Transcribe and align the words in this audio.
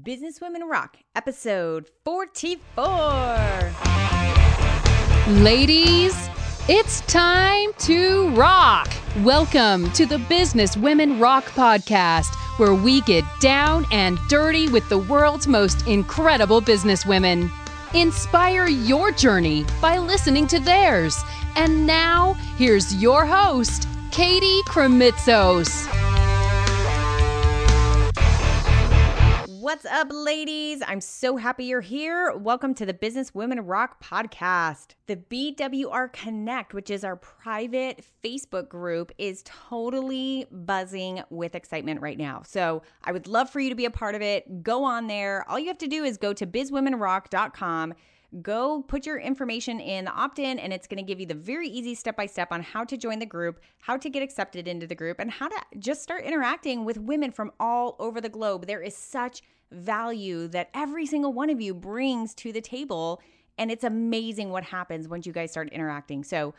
Businesswomen 0.00 0.70
Rock, 0.70 0.96
episode 1.14 1.90
44. 2.04 3.72
Ladies, 5.42 6.14
it's 6.66 7.02
time 7.02 7.72
to 7.80 8.30
rock. 8.30 8.90
Welcome 9.18 9.90
to 9.90 10.06
the 10.06 10.18
Business 10.30 10.78
Women 10.78 11.20
Rock 11.20 11.44
podcast, 11.44 12.34
where 12.58 12.74
we 12.74 13.02
get 13.02 13.24
down 13.40 13.84
and 13.92 14.18
dirty 14.30 14.70
with 14.70 14.88
the 14.88 14.96
world's 14.98 15.46
most 15.46 15.86
incredible 15.86 16.62
businesswomen. 16.62 17.50
Inspire 17.92 18.68
your 18.68 19.12
journey 19.12 19.66
by 19.82 19.98
listening 19.98 20.46
to 20.46 20.58
theirs. 20.58 21.22
And 21.54 21.86
now, 21.86 22.32
here's 22.56 22.94
your 22.94 23.26
host, 23.26 23.86
Katie 24.10 24.62
Krimitsos. 24.62 26.11
What's 29.62 29.84
up, 29.84 30.08
ladies? 30.10 30.82
I'm 30.84 31.00
so 31.00 31.36
happy 31.36 31.66
you're 31.66 31.80
here. 31.80 32.36
Welcome 32.36 32.74
to 32.74 32.84
the 32.84 32.92
Business 32.92 33.32
Women 33.32 33.60
Rock 33.60 34.02
podcast. 34.02 34.96
The 35.06 35.14
BWR 35.14 36.12
Connect, 36.12 36.74
which 36.74 36.90
is 36.90 37.04
our 37.04 37.14
private 37.14 38.04
Facebook 38.24 38.68
group, 38.68 39.12
is 39.18 39.44
totally 39.44 40.48
buzzing 40.50 41.22
with 41.30 41.54
excitement 41.54 42.00
right 42.00 42.18
now. 42.18 42.42
So 42.44 42.82
I 43.04 43.12
would 43.12 43.28
love 43.28 43.50
for 43.50 43.60
you 43.60 43.68
to 43.68 43.76
be 43.76 43.84
a 43.84 43.90
part 43.92 44.16
of 44.16 44.20
it. 44.20 44.64
Go 44.64 44.82
on 44.82 45.06
there. 45.06 45.48
All 45.48 45.60
you 45.60 45.68
have 45.68 45.78
to 45.78 45.86
do 45.86 46.02
is 46.02 46.16
go 46.16 46.32
to 46.32 46.44
bizwomenrock.com 46.44 47.94
go 48.40 48.82
put 48.82 49.04
your 49.04 49.18
information 49.18 49.80
in 49.80 50.06
the 50.06 50.12
opt 50.12 50.38
in, 50.38 50.58
and 50.58 50.72
it's 50.72 50.86
going 50.86 50.98
to 50.98 51.04
give 51.04 51.20
you 51.20 51.26
the 51.26 51.34
very 51.34 51.68
easy 51.68 51.94
step 51.94 52.16
by 52.16 52.26
step 52.26 52.50
on 52.50 52.62
how 52.62 52.84
to 52.84 52.96
join 52.96 53.18
the 53.18 53.26
group, 53.26 53.60
how 53.80 53.96
to 53.96 54.08
get 54.08 54.22
accepted 54.22 54.66
into 54.66 54.86
the 54.86 54.94
group, 54.94 55.18
and 55.20 55.30
how 55.30 55.48
to 55.48 55.56
just 55.78 56.02
start 56.02 56.24
interacting 56.24 56.84
with 56.84 56.96
women 56.98 57.30
from 57.30 57.52
all 57.60 57.96
over 57.98 58.20
the 58.20 58.28
globe. 58.28 58.66
There 58.66 58.80
is 58.80 58.96
such 58.96 59.42
value 59.70 60.48
that 60.48 60.70
every 60.74 61.06
single 61.06 61.32
one 61.32 61.50
of 61.50 61.60
you 61.60 61.74
brings 61.74 62.34
to 62.36 62.52
the 62.52 62.60
table. 62.60 63.20
And 63.58 63.70
it's 63.70 63.84
amazing 63.84 64.50
what 64.50 64.64
happens 64.64 65.08
once 65.08 65.26
you 65.26 65.32
guys 65.32 65.50
start 65.50 65.68
interacting. 65.70 66.24
So 66.24 66.54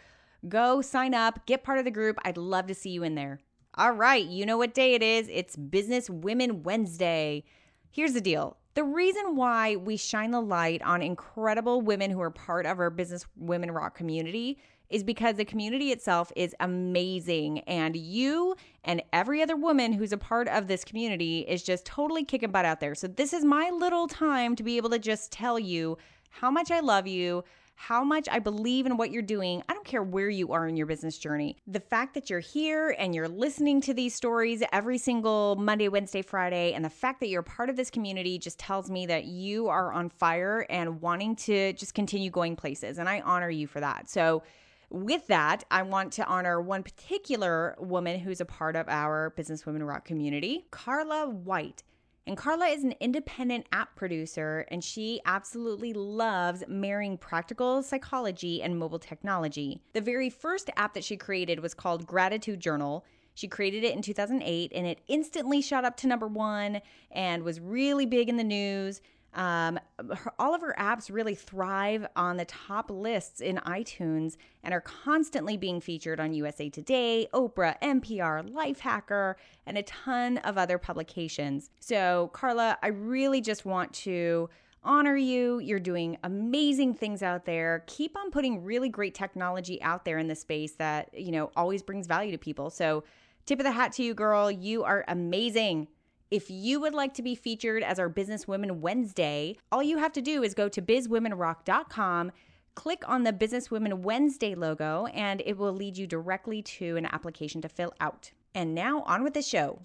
go 0.48 0.82
sign 0.82 1.14
up, 1.14 1.46
get 1.46 1.64
part 1.64 1.80
of 1.80 1.86
the 1.86 1.92
group. 1.92 2.18
I'd 2.24 2.38
love 2.38 2.68
to 2.68 2.76
see 2.76 2.92
you 2.92 3.04
in 3.04 3.16
there. 3.16 3.40
All 3.76 3.92
right, 3.92 4.26
you 4.26 4.46
know 4.46 4.58
what 4.58 4.76
day 4.76 4.94
it 4.94 5.02
is. 5.02 5.28
It's 5.32 5.56
Business 5.56 6.10
Women 6.10 6.62
Wednesday. 6.62 7.44
Here's 7.90 8.14
the 8.14 8.22
deal 8.22 8.58
the 8.76 8.84
reason 8.84 9.36
why 9.36 9.76
we 9.76 9.98
shine 9.98 10.32
the 10.32 10.42
light 10.42 10.82
on 10.82 11.02
incredible 11.02 11.82
women 11.82 12.10
who 12.10 12.22
are 12.22 12.32
part 12.32 12.66
of 12.66 12.80
our 12.80 12.90
Business 12.90 13.26
Women 13.38 13.72
Rock 13.72 13.96
community 13.96 14.58
is 14.90 15.04
because 15.04 15.36
the 15.36 15.46
community 15.46 15.92
itself 15.92 16.32
is 16.36 16.56
amazing. 16.60 17.60
And 17.62 17.96
you 17.96 18.56
and 18.84 19.02
every 19.12 19.42
other 19.42 19.56
woman 19.56 19.94
who's 19.94 20.12
a 20.12 20.18
part 20.18 20.48
of 20.48 20.68
this 20.68 20.84
community 20.84 21.40
is 21.42 21.64
just 21.64 21.86
totally 21.86 22.24
kicking 22.24 22.52
butt 22.52 22.66
out 22.66 22.80
there. 22.80 22.96
So, 22.96 23.08
this 23.08 23.34
is 23.34 23.44
my 23.44 23.70
little 23.70 24.08
time 24.08 24.56
to 24.56 24.64
be 24.64 24.78
able 24.78 24.90
to 24.92 25.00
just 25.00 25.32
tell 25.32 25.58
you 25.58 25.98
how 26.30 26.50
much 26.50 26.72
I 26.72 26.80
love 26.80 27.08
you, 27.08 27.44
how 27.76 28.04
much 28.04 28.28
I 28.32 28.40
believe 28.40 28.86
in 28.86 28.98
what 28.98 29.12
you're 29.12 29.22
doing. 29.22 29.64
I 29.68 29.74
don't 29.74 29.86
care 29.86 30.04
where 30.04 30.30
you 30.30 30.54
are 30.54 30.68
in 30.68 30.78
your 30.78 30.86
business 30.86 31.18
journey. 31.18 31.58
The 31.68 31.80
fact 31.80 32.14
that 32.14 32.30
you're 32.30 32.40
here 32.40 32.96
and 32.98 33.14
you're 33.14 33.28
listening 33.28 33.82
to 33.82 33.94
these 33.94 34.16
stories 34.16 34.64
every 34.72 34.98
single 34.98 35.56
Monday, 35.56 35.90
Wednesday, 35.90 36.22
Friday, 36.22 36.74
and 36.74 36.86
the 36.86 36.90
fact 36.90 37.20
that 37.20 37.28
you're 37.28 37.42
part 37.42 37.70
of 37.70 37.76
this 37.76 37.90
community 37.90 38.38
just 38.38 38.60
tells 38.60 38.90
me 38.90 39.06
that 39.08 39.26
you 39.26 39.68
are 39.68 39.92
on 39.92 40.10
fire 40.10 40.66
and 40.70 41.02
wanting 41.02 41.36
to 41.36 41.74
just 41.74 41.94
continue 41.94 42.30
going 42.30 42.56
places. 42.56 43.00
And 43.00 43.10
I 43.10 43.22
honor 43.22 43.50
you 43.50 43.68
for 43.68 43.80
that. 43.80 44.10
So, 44.10 44.44
with 44.90 45.26
that, 45.28 45.64
I 45.72 45.82
want 45.82 46.14
to 46.14 46.26
honor 46.28 46.62
one 46.62 46.84
particular 46.84 47.76
woman 47.80 48.20
who's 48.20 48.42
a 48.42 48.46
part 48.46 48.76
of 48.76 48.88
our 48.88 49.32
Business 49.32 49.66
Women 49.66 49.84
Rock 49.84 50.06
community, 50.06 50.68
Carla 50.70 51.28
White. 51.28 51.82
And 52.26 52.38
Carla 52.38 52.68
is 52.68 52.86
an 52.86 52.94
independent 53.02 53.66
app 53.74 53.96
producer, 53.96 54.66
and 54.70 54.82
she 54.82 55.20
absolutely 55.26 55.92
loves 55.92 56.64
marrying 56.70 57.18
practical 57.18 57.84
psychology 57.84 58.64
and 58.64 58.80
mobile 58.80 59.00
technology. 59.00 59.82
The 59.92 60.00
very 60.00 60.30
first 60.30 60.70
app 60.78 60.94
that 60.94 61.04
she 61.04 61.18
created 61.18 61.60
was 61.60 61.74
called 61.74 62.08
Gratitude 62.08 62.62
Journal. 62.62 63.04
She 63.34 63.50
created 63.50 63.84
it 63.84 63.94
in 63.94 64.02
2008, 64.02 64.72
and 64.74 64.88
it 64.88 65.02
instantly 65.10 65.62
shot 65.62 65.84
up 65.84 65.98
to 65.98 66.08
number 66.08 66.28
one 66.28 66.80
and 67.12 67.44
was 67.44 67.60
really 67.60 68.06
big 68.06 68.30
in 68.30 68.38
the 68.38 68.44
news. 68.44 69.02
Um, 69.36 69.80
her, 69.98 70.32
all 70.38 70.54
of 70.54 70.62
her 70.62 70.76
apps 70.78 71.12
really 71.12 71.36
thrive 71.36 72.06
on 72.16 72.38
the 72.38 72.46
top 72.46 72.92
lists 72.92 73.42
in 73.42 73.58
iTunes 73.58 74.38
and 74.64 74.74
are 74.74 74.82
constantly 74.82 75.58
being 75.58 75.82
featured 75.82 76.20
on 76.20 76.34
USA 76.34 76.70
Today, 76.70 77.28
Oprah, 77.34 77.80
NPR, 77.82 78.50
Lifehacker, 78.50 79.36
and 79.66 79.78
a 79.78 79.84
ton 79.84 80.38
of 80.40 80.58
other 80.58 80.78
publications. 80.78 81.70
So, 81.80 82.30
Carla, 82.34 82.78
I 82.84 82.88
really 82.88 83.42
just 83.42 83.66
want 83.66 83.94
to 83.94 84.50
honor 84.84 85.16
you. 85.16 85.60
You're 85.60 85.80
doing 85.80 86.18
amazing 86.24 86.94
things 86.94 87.24
out 87.24 87.46
there. 87.46 87.84
Keep 87.88 88.18
on 88.18 88.32
putting 88.32 88.64
really 88.64 88.90
great 88.90 89.16
technology 89.16 89.82
out 89.82 90.06
there 90.06 90.18
in 90.18 90.28
the 90.28 90.36
space 90.36 90.74
that, 90.74 91.10
you 91.18 91.32
know, 91.32 91.52
always 91.56 91.82
brings 91.82 92.08
value 92.08 92.32
to 92.32 92.38
people. 92.38 92.70
So, 92.70 93.04
tip 93.46 93.60
of 93.60 93.66
the 93.66 93.72
hat 93.72 93.94
to 93.94 94.04
you, 94.04 94.14
girl. 94.14 94.52
You 94.52 94.84
are 94.84 95.04
amazing. 95.08 95.88
If 96.34 96.50
you 96.50 96.80
would 96.80 96.96
like 96.96 97.14
to 97.14 97.22
be 97.22 97.36
featured 97.36 97.84
as 97.84 98.00
our 98.00 98.10
Business 98.10 98.48
Women 98.48 98.82
Wednesday, 98.82 99.56
all 99.72 99.84
you 99.84 100.00
have 100.00 100.12
to 100.14 100.22
do 100.22 100.42
is 100.42 100.56
go 100.56 100.68
to 100.68 100.82
bizwomenrock.com, 100.82 102.32
click 102.74 103.04
on 103.08 103.22
the 103.22 103.32
Business 103.32 103.70
Women 103.70 104.02
Wednesday 104.02 104.56
logo, 104.56 105.06
and 105.14 105.44
it 105.46 105.60
will 105.60 105.74
lead 105.74 105.96
you 105.96 106.08
directly 106.08 106.64
to 106.64 106.98
an 106.98 107.06
application 107.06 107.62
to 107.62 107.70
fill 107.70 107.94
out. 108.02 108.32
And 108.56 108.74
now 108.74 109.04
on 109.04 109.24
with 109.24 109.36
the 109.36 109.44
show. 109.44 109.78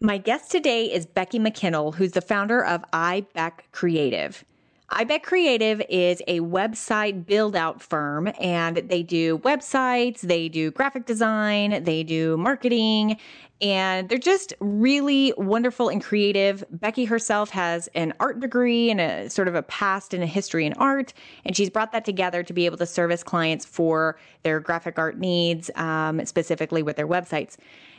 My 0.00 0.16
guest 0.16 0.50
today 0.50 0.90
is 0.90 1.04
Becky 1.04 1.38
McKinnell, 1.38 1.94
who's 1.96 2.12
the 2.12 2.22
founder 2.22 2.64
of 2.64 2.82
iBec 2.90 3.52
Creative. 3.72 4.42
iBec 4.90 5.22
Creative 5.22 5.82
is 5.90 6.22
a 6.26 6.40
website 6.40 7.26
build 7.26 7.54
out 7.54 7.82
firm 7.82 8.32
and 8.40 8.78
they 8.78 9.02
do 9.02 9.36
websites, 9.40 10.22
they 10.22 10.48
do 10.48 10.70
graphic 10.70 11.04
design, 11.04 11.84
they 11.84 12.02
do 12.02 12.38
marketing, 12.38 13.18
and 13.60 14.08
they're 14.08 14.16
just 14.16 14.54
really 14.60 15.34
wonderful 15.36 15.90
and 15.90 16.02
creative. 16.02 16.64
Becky 16.70 17.04
herself 17.04 17.50
has 17.50 17.88
an 17.94 18.14
art 18.18 18.40
degree 18.40 18.90
and 18.90 18.98
a 18.98 19.28
sort 19.28 19.46
of 19.46 19.54
a 19.54 19.62
past 19.64 20.14
and 20.14 20.22
a 20.22 20.26
history 20.26 20.64
in 20.64 20.72
art, 20.74 21.12
and 21.44 21.54
she's 21.54 21.68
brought 21.68 21.92
that 21.92 22.06
together 22.06 22.42
to 22.42 22.54
be 22.54 22.64
able 22.64 22.78
to 22.78 22.86
service 22.86 23.22
clients 23.22 23.66
for 23.66 24.18
their 24.42 24.58
graphic 24.58 24.98
art 24.98 25.18
needs, 25.18 25.70
um, 25.74 26.24
specifically 26.24 26.82
with 26.82 26.96
their 26.96 27.08
websites. 27.08 27.56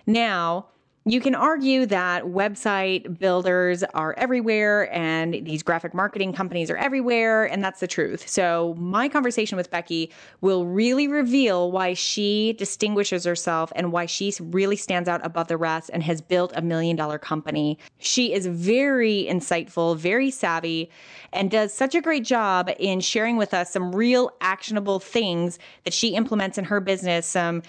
Now, 0.08 0.66
you 1.14 1.22
can 1.22 1.36
argue 1.36 1.86
that 1.86 2.24
website 2.24 3.20
builders 3.20 3.84
are 3.94 4.14
everywhere 4.18 4.94
and 4.94 5.34
these 5.46 5.64
graphic 5.64 5.94
marketing 5.94 6.34
companies 6.34 6.70
are 6.70 6.78
everywhere, 6.78 7.46
and 7.46 7.64
that's 7.64 7.80
the 7.80 7.88
truth. 7.88 8.28
So, 8.28 8.76
my 8.78 9.08
conversation 9.08 9.56
with 9.56 9.72
Becky 9.72 10.12
will 10.42 10.66
really 10.66 11.08
reveal 11.08 11.72
why 11.72 11.94
she 11.94 12.54
distinguishes 12.58 13.24
herself 13.24 13.72
and 13.76 13.92
why 13.92 14.06
she 14.06 14.34
really 14.40 14.76
stands 14.76 15.08
out 15.08 15.26
above 15.26 15.48
the 15.48 15.58
rest 15.58 15.90
and 15.94 16.04
has 16.04 16.22
built 16.22 16.52
a 16.56 16.62
million 16.62 16.96
dollar 16.96 17.18
company. 17.18 17.78
She 18.00 18.34
is 18.34 18.46
very 18.46 19.28
insightful, 19.30 19.98
very 19.98 20.32
savvy, 20.32 20.90
and 21.34 21.50
does 21.50 21.74
such 21.74 21.96
a 21.96 22.02
great 22.02 22.26
job 22.26 22.70
in 22.80 23.00
sharing 23.00 23.38
with 23.38 23.54
us 23.54 23.72
some 23.72 23.96
real 23.96 24.32
actionable 24.42 25.00
things 25.00 25.60
that 25.84 25.94
she 25.94 26.10
implements 26.10 26.58
in 26.58 26.66
her 26.66 26.80
business. 26.80 27.26
Some 27.26 27.62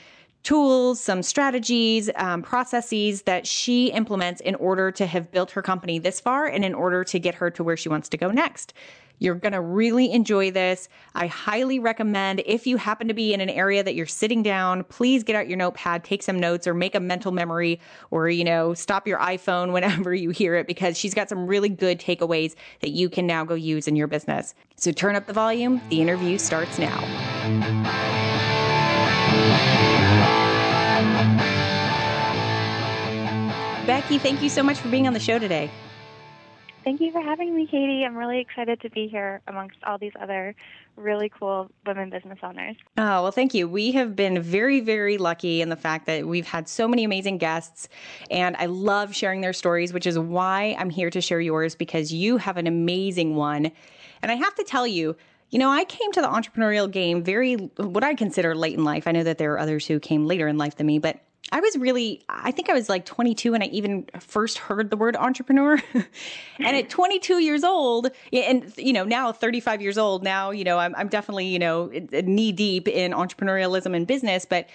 tools, 0.42 1.00
some 1.00 1.22
strategies, 1.22 2.10
um, 2.16 2.42
processes 2.42 3.22
that 3.22 3.46
she 3.46 3.88
implements 3.88 4.40
in 4.40 4.54
order 4.56 4.90
to 4.92 5.06
have 5.06 5.30
built 5.30 5.50
her 5.50 5.62
company 5.62 5.98
this 5.98 6.20
far 6.20 6.46
and 6.46 6.64
in 6.64 6.74
order 6.74 7.04
to 7.04 7.18
get 7.18 7.34
her 7.34 7.50
to 7.50 7.62
where 7.62 7.76
she 7.76 7.88
wants 7.88 8.08
to 8.08 8.16
go 8.16 8.30
next. 8.30 8.72
You're 9.20 9.34
going 9.34 9.52
to 9.52 9.60
really 9.60 10.10
enjoy 10.10 10.50
this. 10.50 10.88
I 11.14 11.26
highly 11.26 11.78
recommend 11.78 12.42
if 12.46 12.66
you 12.66 12.78
happen 12.78 13.06
to 13.08 13.14
be 13.14 13.34
in 13.34 13.42
an 13.42 13.50
area 13.50 13.84
that 13.84 13.94
you're 13.94 14.06
sitting 14.06 14.42
down, 14.42 14.82
please 14.84 15.22
get 15.22 15.36
out 15.36 15.46
your 15.46 15.58
notepad, 15.58 16.04
take 16.04 16.22
some 16.22 16.40
notes 16.40 16.66
or 16.66 16.72
make 16.72 16.94
a 16.94 17.00
mental 17.00 17.30
memory 17.30 17.80
or, 18.10 18.30
you 18.30 18.44
know, 18.44 18.72
stop 18.72 19.06
your 19.06 19.18
iPhone 19.18 19.72
whenever 19.74 20.14
you 20.14 20.30
hear 20.30 20.56
it 20.56 20.66
because 20.66 20.98
she's 20.98 21.14
got 21.14 21.28
some 21.28 21.46
really 21.46 21.68
good 21.68 22.00
takeaways 22.00 22.54
that 22.80 22.90
you 22.90 23.10
can 23.10 23.26
now 23.26 23.44
go 23.44 23.54
use 23.54 23.86
in 23.86 23.94
your 23.94 24.06
business. 24.06 24.54
So 24.76 24.90
turn 24.90 25.14
up 25.14 25.26
the 25.26 25.34
volume. 25.34 25.82
The 25.90 26.00
interview 26.00 26.38
starts 26.38 26.78
now. 26.78 28.09
Becky, 33.90 34.18
thank 34.18 34.40
you 34.40 34.48
so 34.48 34.62
much 34.62 34.78
for 34.78 34.88
being 34.88 35.08
on 35.08 35.14
the 35.14 35.18
show 35.18 35.40
today. 35.40 35.68
Thank 36.84 37.00
you 37.00 37.10
for 37.10 37.20
having 37.20 37.56
me, 37.56 37.66
Katie. 37.66 38.04
I'm 38.04 38.16
really 38.16 38.38
excited 38.38 38.80
to 38.82 38.90
be 38.90 39.08
here 39.08 39.40
amongst 39.48 39.78
all 39.82 39.98
these 39.98 40.12
other 40.22 40.54
really 40.94 41.28
cool 41.28 41.68
women 41.84 42.08
business 42.08 42.38
owners. 42.40 42.76
Oh, 42.98 43.24
well, 43.24 43.32
thank 43.32 43.52
you. 43.52 43.68
We 43.68 43.90
have 43.90 44.14
been 44.14 44.40
very, 44.40 44.78
very 44.78 45.18
lucky 45.18 45.60
in 45.60 45.70
the 45.70 45.76
fact 45.76 46.06
that 46.06 46.28
we've 46.28 46.46
had 46.46 46.68
so 46.68 46.86
many 46.86 47.02
amazing 47.02 47.38
guests, 47.38 47.88
and 48.30 48.54
I 48.58 48.66
love 48.66 49.12
sharing 49.12 49.40
their 49.40 49.52
stories, 49.52 49.92
which 49.92 50.06
is 50.06 50.16
why 50.16 50.76
I'm 50.78 50.90
here 50.90 51.10
to 51.10 51.20
share 51.20 51.40
yours 51.40 51.74
because 51.74 52.12
you 52.12 52.36
have 52.36 52.58
an 52.58 52.68
amazing 52.68 53.34
one. 53.34 53.72
And 54.22 54.30
I 54.30 54.36
have 54.36 54.54
to 54.54 54.62
tell 54.62 54.86
you, 54.86 55.16
you 55.50 55.58
know, 55.58 55.68
I 55.68 55.82
came 55.82 56.12
to 56.12 56.20
the 56.20 56.28
entrepreneurial 56.28 56.88
game 56.88 57.24
very, 57.24 57.56
what 57.56 58.04
I 58.04 58.14
consider 58.14 58.54
late 58.54 58.78
in 58.78 58.84
life. 58.84 59.08
I 59.08 59.10
know 59.10 59.24
that 59.24 59.38
there 59.38 59.52
are 59.54 59.58
others 59.58 59.84
who 59.84 59.98
came 59.98 60.26
later 60.26 60.46
in 60.46 60.58
life 60.58 60.76
than 60.76 60.86
me, 60.86 61.00
but 61.00 61.18
I 61.52 61.60
was 61.60 61.76
really, 61.76 62.22
I 62.28 62.52
think 62.52 62.70
I 62.70 62.74
was 62.74 62.88
like 62.88 63.04
22 63.04 63.52
when 63.52 63.62
I 63.62 63.66
even 63.66 64.06
first 64.20 64.58
heard 64.58 64.90
the 64.90 64.96
word 64.96 65.16
entrepreneur. 65.16 65.82
and 66.58 66.76
at 66.76 66.88
22 66.88 67.38
years 67.38 67.64
old, 67.64 68.10
and 68.32 68.72
you 68.76 68.92
know, 68.92 69.04
now 69.04 69.32
35 69.32 69.82
years 69.82 69.98
old, 69.98 70.22
now, 70.22 70.50
you 70.52 70.62
know, 70.62 70.78
I'm, 70.78 70.94
I'm 70.94 71.08
definitely, 71.08 71.46
you 71.46 71.58
know, 71.58 71.90
knee 72.12 72.52
deep 72.52 72.86
in 72.86 73.12
entrepreneurialism 73.12 73.96
and 73.96 74.06
business. 74.06 74.44
But 74.44 74.68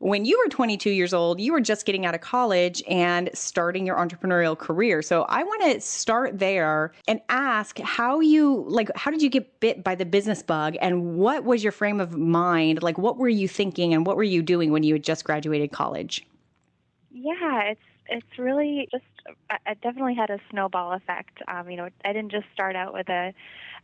when 0.00 0.24
you 0.24 0.38
were 0.42 0.48
22 0.48 0.90
years 0.90 1.12
old, 1.12 1.40
you 1.40 1.52
were 1.52 1.60
just 1.60 1.84
getting 1.84 2.06
out 2.06 2.14
of 2.14 2.22
college 2.22 2.82
and 2.88 3.28
starting 3.34 3.86
your 3.86 3.96
entrepreneurial 3.96 4.56
career. 4.56 5.02
So 5.02 5.26
I 5.28 5.44
want 5.44 5.62
to 5.74 5.80
start 5.80 6.38
there 6.38 6.92
and 7.06 7.20
ask 7.28 7.78
how 7.80 8.20
you 8.20 8.64
like 8.66 8.90
how 8.96 9.10
did 9.10 9.20
you 9.20 9.28
get 9.28 9.60
bit 9.60 9.84
by 9.84 9.94
the 9.94 10.06
business 10.06 10.42
bug 10.42 10.76
and 10.80 11.16
what 11.16 11.44
was 11.44 11.62
your 11.62 11.70
frame 11.70 12.00
of 12.00 12.16
mind? 12.16 12.82
Like 12.82 12.96
what 12.96 13.18
were 13.18 13.28
you 13.28 13.46
thinking 13.46 13.92
and 13.92 14.06
what 14.06 14.16
were 14.16 14.22
you 14.22 14.42
doing 14.42 14.72
when 14.72 14.82
you 14.82 14.94
had 14.94 15.04
just 15.04 15.24
graduated 15.24 15.70
college? 15.70 16.26
Yeah, 17.12 17.64
it's 17.64 17.80
it's 18.08 18.38
really 18.38 18.88
just 18.90 19.04
I 19.50 19.74
definitely 19.74 20.14
had 20.14 20.30
a 20.30 20.38
snowball 20.50 20.92
effect. 20.92 21.42
Um, 21.46 21.68
you 21.70 21.76
know, 21.76 21.90
I 22.06 22.14
didn't 22.14 22.32
just 22.32 22.46
start 22.54 22.74
out 22.74 22.94
with 22.94 23.10
a 23.10 23.34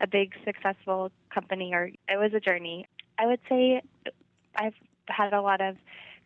a 0.00 0.06
big 0.06 0.32
successful 0.46 1.12
company 1.28 1.74
or 1.74 1.90
it 2.08 2.16
was 2.16 2.32
a 2.32 2.40
journey. 2.40 2.88
I 3.18 3.26
would 3.26 3.40
say 3.50 3.82
I've 4.54 4.74
had 5.08 5.34
a 5.34 5.42
lot 5.42 5.60
of 5.60 5.76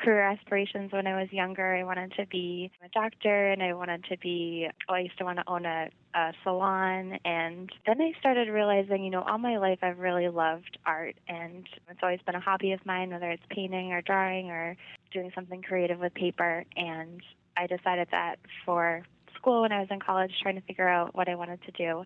career 0.02 0.22
aspirations 0.22 0.92
when 0.92 1.06
I 1.06 1.20
was 1.20 1.30
younger. 1.30 1.74
I 1.74 1.84
wanted 1.84 2.12
to 2.16 2.26
be 2.26 2.70
a 2.84 2.88
doctor 2.88 3.52
and 3.52 3.62
I 3.62 3.74
wanted 3.74 4.04
to 4.04 4.16
be, 4.18 4.68
oh, 4.88 4.94
I 4.94 5.00
used 5.00 5.18
to 5.18 5.24
want 5.24 5.38
to 5.38 5.44
own 5.46 5.66
a, 5.66 5.90
a 6.14 6.32
salon. 6.42 7.18
And 7.24 7.70
then 7.86 8.00
I 8.00 8.12
started 8.18 8.48
realizing, 8.48 9.04
you 9.04 9.10
know, 9.10 9.22
all 9.22 9.38
my 9.38 9.58
life 9.58 9.78
I've 9.82 9.98
really 9.98 10.28
loved 10.28 10.78
art 10.86 11.16
and 11.28 11.68
it's 11.88 12.00
always 12.02 12.20
been 12.26 12.34
a 12.34 12.40
hobby 12.40 12.72
of 12.72 12.84
mine, 12.86 13.10
whether 13.10 13.30
it's 13.30 13.42
painting 13.50 13.92
or 13.92 14.02
drawing 14.02 14.50
or 14.50 14.76
doing 15.12 15.30
something 15.34 15.62
creative 15.62 15.98
with 15.98 16.14
paper. 16.14 16.64
And 16.76 17.20
I 17.56 17.66
decided 17.66 18.08
that 18.10 18.36
for 18.64 19.02
school 19.36 19.62
when 19.62 19.72
I 19.72 19.80
was 19.80 19.88
in 19.90 20.00
college 20.00 20.32
trying 20.42 20.56
to 20.56 20.62
figure 20.62 20.88
out 20.88 21.14
what 21.14 21.28
I 21.28 21.34
wanted 21.34 21.62
to 21.62 21.72
do, 21.72 22.04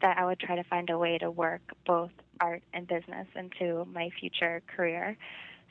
that 0.00 0.18
I 0.18 0.24
would 0.24 0.40
try 0.40 0.56
to 0.56 0.64
find 0.64 0.90
a 0.90 0.98
way 0.98 1.18
to 1.18 1.30
work 1.30 1.62
both 1.86 2.10
art 2.40 2.62
and 2.72 2.86
business 2.86 3.26
into 3.36 3.86
my 3.92 4.10
future 4.18 4.62
career. 4.74 5.16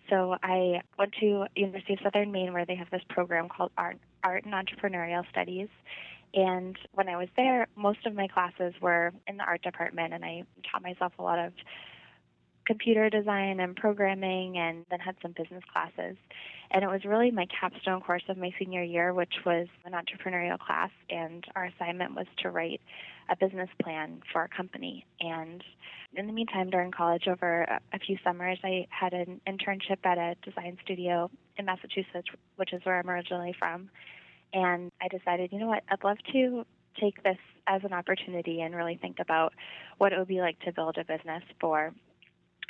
So 0.09 0.35
I 0.43 0.81
went 0.99 1.13
to 1.19 1.45
University 1.55 1.93
of 1.93 1.99
Southern 2.03 2.31
Maine 2.31 2.53
where 2.53 2.65
they 2.65 2.75
have 2.75 2.89
this 2.91 3.01
program 3.09 3.49
called 3.49 3.71
Art, 3.77 3.97
Art 4.23 4.45
and 4.45 4.53
Entrepreneurial 4.53 5.27
Studies. 5.29 5.69
And 6.33 6.77
when 6.93 7.09
I 7.09 7.15
was 7.17 7.29
there, 7.37 7.67
most 7.75 8.05
of 8.05 8.13
my 8.15 8.27
classes 8.27 8.73
were 8.81 9.11
in 9.27 9.37
the 9.37 9.43
art 9.43 9.61
department, 9.61 10.13
and 10.13 10.25
I 10.25 10.43
taught 10.69 10.81
myself 10.81 11.13
a 11.19 11.21
lot 11.21 11.37
of 11.39 11.53
computer 12.65 13.09
design 13.09 13.59
and 13.59 13.75
programming, 13.75 14.57
and 14.57 14.85
then 14.89 14.99
had 14.99 15.15
some 15.21 15.33
business 15.37 15.63
classes. 15.71 16.17
And 16.71 16.83
it 16.83 16.87
was 16.87 17.05
really 17.05 17.29
my 17.29 17.45
capstone 17.47 18.01
course 18.01 18.23
of 18.29 18.37
my 18.37 18.51
senior 18.57 18.81
year, 18.81 19.13
which 19.13 19.33
was 19.45 19.67
an 19.85 19.91
entrepreneurial 19.93 20.57
class, 20.57 20.89
and 21.09 21.45
our 21.55 21.65
assignment 21.65 22.15
was 22.15 22.25
to 22.39 22.49
write 22.49 22.81
a 23.29 23.35
business 23.35 23.69
plan 23.81 24.21
for 24.31 24.43
a 24.43 24.49
company. 24.49 25.05
And 25.19 25.63
in 26.15 26.27
the 26.27 26.33
meantime, 26.33 26.69
during 26.69 26.91
college, 26.91 27.27
over 27.27 27.63
a 27.93 27.99
few 27.99 28.17
summers, 28.23 28.59
I 28.63 28.87
had 28.89 29.13
an 29.13 29.41
internship 29.47 30.05
at 30.05 30.17
a 30.17 30.35
design 30.43 30.77
studio 30.83 31.29
in 31.57 31.65
Massachusetts, 31.65 32.27
which 32.57 32.73
is 32.73 32.81
where 32.83 32.99
I'm 32.99 33.09
originally 33.09 33.55
from. 33.57 33.89
And 34.53 34.91
I 35.01 35.07
decided, 35.07 35.51
you 35.51 35.59
know 35.59 35.67
what, 35.67 35.83
I'd 35.89 36.03
love 36.03 36.17
to 36.33 36.65
take 36.99 37.23
this 37.23 37.37
as 37.67 37.83
an 37.83 37.93
opportunity 37.93 38.61
and 38.61 38.75
really 38.75 38.97
think 39.01 39.17
about 39.19 39.53
what 39.97 40.13
it 40.13 40.19
would 40.19 40.27
be 40.27 40.41
like 40.41 40.59
to 40.61 40.71
build 40.71 40.97
a 40.97 41.03
business 41.03 41.43
for 41.59 41.93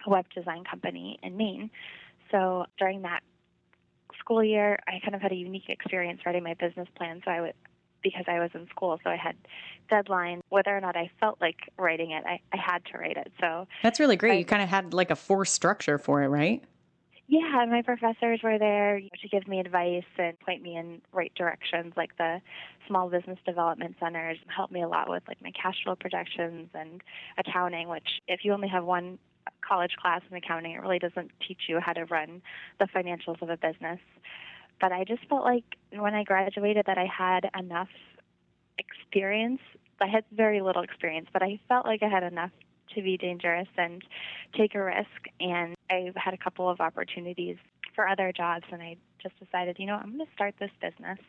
a 0.06 0.10
web 0.10 0.26
design 0.34 0.64
company 0.64 1.20
in 1.24 1.36
Maine. 1.36 1.70
So 2.32 2.66
during 2.78 3.02
that 3.02 3.22
school 4.20 4.44
year, 4.44 4.80
I 4.88 5.00
kind 5.04 5.16
of 5.16 5.22
had 5.22 5.32
a 5.32 5.36
unique 5.36 5.68
experience 5.68 6.22
writing 6.26 6.44
my 6.44 6.54
business 6.54 6.88
plan. 6.96 7.22
So 7.26 7.32
I 7.32 7.42
would 7.42 7.54
because 8.04 8.26
I 8.28 8.40
was 8.40 8.52
in 8.54 8.68
school, 8.68 9.00
so 9.04 9.10
I 9.10 9.16
had 9.16 9.36
deadlines. 9.90 10.42
Whether 10.50 10.76
or 10.76 10.82
not 10.82 10.96
I 10.96 11.10
felt 11.20 11.40
like 11.42 11.58
writing 11.78 12.12
it, 12.12 12.24
I, 12.26 12.40
I 12.52 12.58
had 12.58 12.84
to 12.92 12.98
write 12.98 13.18
it. 13.18 13.32
So 13.40 13.68
that's 13.82 14.00
really 14.00 14.16
great. 14.16 14.34
I, 14.34 14.36
you 14.36 14.46
kind 14.46 14.62
of 14.62 14.70
had 14.70 14.94
like 14.94 15.12
a 15.12 15.16
forced 15.16 15.54
structure 15.54 15.98
for 15.98 16.22
it, 16.22 16.28
right? 16.28 16.64
Yeah, 17.28 17.66
my 17.70 17.82
professors 17.82 18.42
were 18.44 18.60
there 18.60 19.00
to 19.00 19.28
give 19.30 19.48
me 19.48 19.60
advice 19.60 20.04
and 20.18 20.38
point 20.42 20.62
me 20.62 20.76
in 20.76 21.02
right 21.14 21.32
directions. 21.36 21.94
Like 21.96 22.16
the 22.18 22.42
small 22.88 23.10
business 23.10 23.40
development 23.46 23.96
centers 24.00 24.38
helped 24.54 24.74
me 24.74 24.84
a 24.84 24.88
lot 24.88 25.10
with 25.10 25.24
like 25.28 25.42
my 25.42 25.52
cash 25.52 25.76
flow 25.84 25.96
projections 25.96 26.70
and 26.74 27.02
accounting. 27.38 27.88
Which, 27.88 28.22
if 28.28 28.44
you 28.44 28.54
only 28.54 28.68
have 28.68 28.84
one 28.84 29.20
college 29.68 29.96
class 30.00 30.22
in 30.30 30.36
accounting, 30.36 30.74
it 30.74 30.82
really 30.82 31.00
doesn't 31.00 31.32
teach 31.48 31.62
you 31.68 31.80
how 31.80 31.94
to 31.94 32.06
run 32.06 32.42
the 32.80 32.86
financials 32.86 33.42
of 33.42 33.50
a 33.50 33.58
business 33.58 34.00
but 34.80 34.92
I 34.92 35.04
just 35.04 35.28
felt 35.30 35.44
like 35.44 35.64
when 35.92 36.14
I 36.14 36.24
graduated 36.24 36.86
that 36.88 36.98
I 36.98 37.06
had 37.06 37.50
enough 37.58 37.90
experience. 38.78 39.60
I 40.02 40.08
had 40.08 40.26
very 40.32 40.62
little 40.62 40.82
experience, 40.82 41.28
but 41.32 41.42
I 41.44 41.60
felt 41.68 41.86
like 41.86 42.04
I 42.04 42.10
had 42.10 42.24
enough 42.24 42.52
to 42.96 43.02
be 43.02 43.18
dangerous 43.18 43.68
and 43.78 44.02
take 44.56 44.76
a 44.76 44.84
risk. 44.84 45.08
And 45.40 45.76
I 45.90 46.12
had 46.16 46.34
a 46.34 46.38
couple 46.38 46.70
of 46.70 46.82
opportunities 46.82 47.58
for 47.96 48.08
other 48.08 48.32
jobs, 48.36 48.66
and 48.72 48.82
I 48.82 48.98
just 49.22 49.40
decided, 49.40 49.78
you 49.80 49.86
know, 49.86 49.96
I'm 49.96 50.18
going 50.18 50.26
to 50.26 50.34
start 50.34 50.56
this 50.60 50.72
business. 50.82 51.20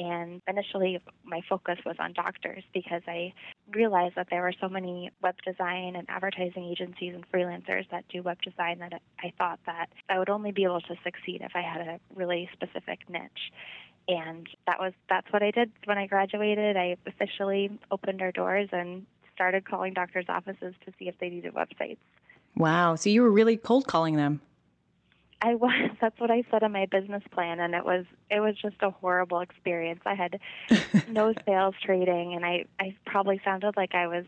And 0.00 0.40
initially, 0.48 0.98
my 1.24 1.42
focus 1.46 1.76
was 1.84 1.96
on 1.98 2.14
doctors 2.14 2.64
because 2.72 3.02
I 3.06 3.34
realized 3.70 4.14
that 4.16 4.28
there 4.30 4.40
were 4.40 4.54
so 4.58 4.66
many 4.66 5.10
web 5.22 5.34
design 5.44 5.94
and 5.94 6.08
advertising 6.08 6.64
agencies 6.64 7.14
and 7.14 7.30
freelancers 7.30 7.84
that 7.90 8.08
do 8.08 8.22
web 8.22 8.40
design 8.40 8.78
that 8.78 8.94
I 9.22 9.30
thought 9.36 9.60
that 9.66 9.90
I 10.08 10.18
would 10.18 10.30
only 10.30 10.52
be 10.52 10.64
able 10.64 10.80
to 10.80 10.94
succeed 11.04 11.42
if 11.42 11.52
I 11.54 11.60
had 11.60 11.82
a 11.82 12.00
really 12.14 12.48
specific 12.54 13.10
niche. 13.10 13.52
And 14.08 14.48
that 14.66 14.80
was 14.80 14.94
that's 15.10 15.30
what 15.34 15.42
I 15.42 15.50
did 15.50 15.70
when 15.84 15.98
I 15.98 16.06
graduated. 16.06 16.78
I 16.78 16.96
officially 17.06 17.78
opened 17.90 18.22
our 18.22 18.32
doors 18.32 18.70
and 18.72 19.04
started 19.34 19.68
calling 19.68 19.92
doctors' 19.92 20.26
offices 20.30 20.72
to 20.86 20.92
see 20.98 21.08
if 21.08 21.18
they 21.18 21.28
needed 21.28 21.52
websites. 21.52 21.98
Wow! 22.56 22.94
So 22.94 23.10
you 23.10 23.20
were 23.20 23.30
really 23.30 23.58
cold 23.58 23.86
calling 23.86 24.16
them. 24.16 24.40
I 25.42 25.54
was. 25.54 25.90
That's 26.00 26.18
what 26.18 26.30
I 26.30 26.44
said 26.50 26.62
in 26.62 26.72
my 26.72 26.86
business 26.86 27.22
plan, 27.32 27.60
and 27.60 27.74
it 27.74 27.84
was 27.84 28.04
it 28.30 28.40
was 28.40 28.54
just 28.60 28.76
a 28.80 28.90
horrible 28.90 29.40
experience. 29.40 30.00
I 30.06 30.14
had 30.14 30.40
no 31.08 31.34
sales 31.46 31.74
trading, 31.82 32.34
and 32.34 32.44
I 32.44 32.64
I 32.78 32.96
probably 33.06 33.40
sounded 33.44 33.76
like 33.76 33.94
I 33.94 34.06
was 34.06 34.24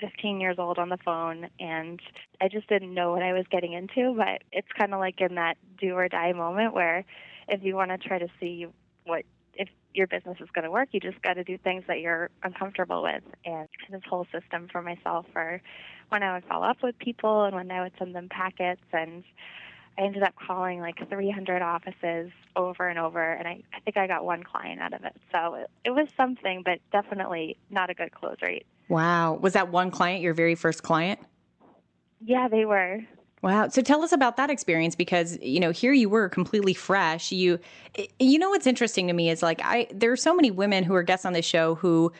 15 0.00 0.40
years 0.40 0.56
old 0.58 0.78
on 0.78 0.88
the 0.88 0.98
phone, 0.98 1.48
and 1.58 2.00
I 2.40 2.48
just 2.48 2.68
didn't 2.68 2.92
know 2.92 3.12
what 3.12 3.22
I 3.22 3.32
was 3.32 3.46
getting 3.50 3.72
into. 3.72 4.14
But 4.16 4.42
it's 4.52 4.68
kind 4.76 4.92
of 4.92 5.00
like 5.00 5.20
in 5.20 5.36
that 5.36 5.56
do 5.78 5.94
or 5.94 6.08
die 6.08 6.32
moment 6.32 6.74
where, 6.74 7.04
if 7.48 7.62
you 7.62 7.74
want 7.74 7.90
to 7.90 7.98
try 7.98 8.18
to 8.18 8.28
see 8.40 8.66
what 9.04 9.24
if 9.54 9.68
your 9.94 10.06
business 10.06 10.36
is 10.40 10.48
going 10.54 10.64
to 10.64 10.70
work, 10.70 10.88
you 10.92 11.00
just 11.00 11.20
got 11.22 11.34
to 11.34 11.44
do 11.44 11.56
things 11.56 11.84
that 11.88 12.00
you're 12.00 12.28
uncomfortable 12.42 13.02
with. 13.02 13.22
And 13.44 13.68
this 13.90 14.02
whole 14.08 14.26
system 14.30 14.68
for 14.70 14.82
myself, 14.82 15.24
for 15.32 15.62
when 16.10 16.22
I 16.22 16.34
would 16.34 16.44
follow 16.44 16.66
up 16.66 16.82
with 16.82 16.98
people 16.98 17.44
and 17.44 17.54
when 17.54 17.70
I 17.70 17.82
would 17.82 17.92
send 17.98 18.14
them 18.14 18.28
packets 18.28 18.82
and 18.92 19.24
I 19.98 20.02
ended 20.02 20.22
up 20.22 20.34
calling 20.36 20.80
like 20.80 21.08
300 21.08 21.62
offices 21.62 22.30
over 22.54 22.88
and 22.88 22.98
over, 22.98 23.32
and 23.32 23.48
I, 23.48 23.62
I 23.74 23.80
think 23.80 23.96
I 23.96 24.06
got 24.06 24.24
one 24.24 24.42
client 24.42 24.80
out 24.80 24.92
of 24.92 25.04
it. 25.04 25.14
So 25.32 25.54
it, 25.54 25.70
it 25.84 25.90
was 25.90 26.08
something, 26.16 26.62
but 26.64 26.80
definitely 26.92 27.56
not 27.70 27.90
a 27.90 27.94
good 27.94 28.12
close 28.12 28.36
rate. 28.42 28.66
Wow. 28.88 29.34
Was 29.34 29.54
that 29.54 29.70
one 29.70 29.90
client 29.90 30.22
your 30.22 30.34
very 30.34 30.54
first 30.54 30.82
client? 30.82 31.20
Yeah, 32.20 32.48
they 32.48 32.64
were. 32.64 33.00
Wow. 33.42 33.68
So 33.68 33.82
tell 33.82 34.02
us 34.02 34.12
about 34.12 34.36
that 34.38 34.50
experience 34.50 34.94
because, 34.94 35.38
you 35.40 35.60
know, 35.60 35.70
here 35.70 35.92
you 35.92 36.08
were 36.08 36.28
completely 36.28 36.74
fresh. 36.74 37.30
You 37.30 37.58
you 38.18 38.38
know 38.38 38.50
what's 38.50 38.66
interesting 38.66 39.06
to 39.06 39.12
me 39.12 39.30
is 39.30 39.42
like 39.42 39.60
I 39.62 39.86
there 39.92 40.10
are 40.10 40.16
so 40.16 40.34
many 40.34 40.50
women 40.50 40.84
who 40.84 40.94
are 40.94 41.02
guests 41.02 41.26
on 41.26 41.32
this 41.32 41.44
show 41.44 41.74
who 41.76 42.12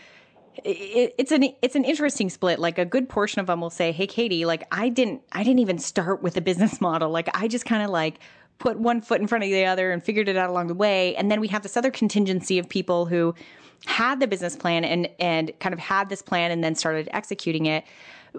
it, 0.64 1.14
it's 1.18 1.32
an 1.32 1.44
it's 1.62 1.76
an 1.76 1.84
interesting 1.84 2.30
split. 2.30 2.58
Like 2.58 2.78
a 2.78 2.84
good 2.84 3.08
portion 3.08 3.40
of 3.40 3.46
them 3.46 3.60
will 3.60 3.70
say, 3.70 3.92
"Hey, 3.92 4.06
Katie, 4.06 4.44
like 4.44 4.66
I 4.72 4.88
didn't 4.88 5.22
I 5.32 5.42
didn't 5.42 5.60
even 5.60 5.78
start 5.78 6.22
with 6.22 6.36
a 6.36 6.40
business 6.40 6.80
model. 6.80 7.10
Like 7.10 7.28
I 7.34 7.48
just 7.48 7.64
kind 7.64 7.82
of 7.82 7.90
like." 7.90 8.18
put 8.58 8.78
one 8.78 9.02
foot 9.02 9.20
in 9.20 9.26
front 9.26 9.44
of 9.44 9.50
the 9.50 9.66
other 9.66 9.92
and 9.92 10.02
figured 10.02 10.30
it 10.30 10.36
out 10.38 10.48
along 10.48 10.66
the 10.66 10.74
way 10.74 11.14
and 11.16 11.30
then 11.30 11.42
we 11.42 11.48
have 11.48 11.62
this 11.62 11.76
other 11.76 11.90
contingency 11.90 12.58
of 12.58 12.66
people 12.66 13.04
who 13.04 13.34
had 13.84 14.18
the 14.18 14.26
business 14.26 14.56
plan 14.56 14.82
and 14.82 15.10
and 15.20 15.52
kind 15.60 15.72
of 15.72 15.78
had 15.78 16.08
this 16.08 16.22
plan 16.22 16.50
and 16.50 16.64
then 16.64 16.74
started 16.74 17.06
executing 17.12 17.66
it 17.66 17.84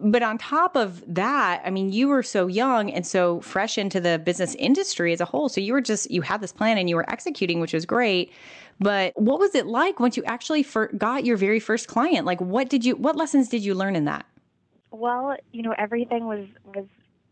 but 0.01 0.24
on 0.24 0.38
top 0.38 0.75
of 0.75 1.04
that 1.08 1.62
i 1.66 1.70
mean 1.70 1.92
you 1.92 2.08
were 2.08 2.24
so 2.24 2.48
young 2.48 2.92
and 2.92 3.06
so 3.06 3.39
fresh 3.42 3.77
into 3.77 4.00
the 4.00 4.20
business 4.20 4.56
industry 4.56 5.13
as 5.13 5.22
a 5.22 5.25
whole 5.25 5.50
so 5.50 5.62
you 5.62 5.74
were 5.74 5.82
just 5.82 6.10
you 6.12 6.22
had 6.22 6.42
this 6.42 6.51
plan 6.51 6.77
and 6.77 6.89
you 6.89 6.96
were 6.96 7.10
executing 7.10 7.60
which 7.60 7.74
was 7.74 7.86
great 7.86 8.32
but 8.80 9.13
what 9.20 9.39
was 9.39 9.56
it 9.56 9.66
like 9.66 10.00
once 10.00 10.18
you 10.18 10.24
actually 10.25 10.66
got 10.98 11.25
your 11.25 11.38
very 11.38 11.60
first 11.60 11.88
client? 11.88 12.25
Like, 12.25 12.39
what 12.39 12.70
did 12.70 12.86
you, 12.86 12.96
what 12.96 13.16
lessons 13.16 13.50
did 13.50 13.63
you 13.63 13.74
learn 13.74 13.96
in 13.96 14.06
that? 14.06 14.25
Well, 14.92 15.36
you 15.51 15.63
know, 15.63 15.74
everything 15.77 16.27
was 16.27 16.46
was 16.63 16.86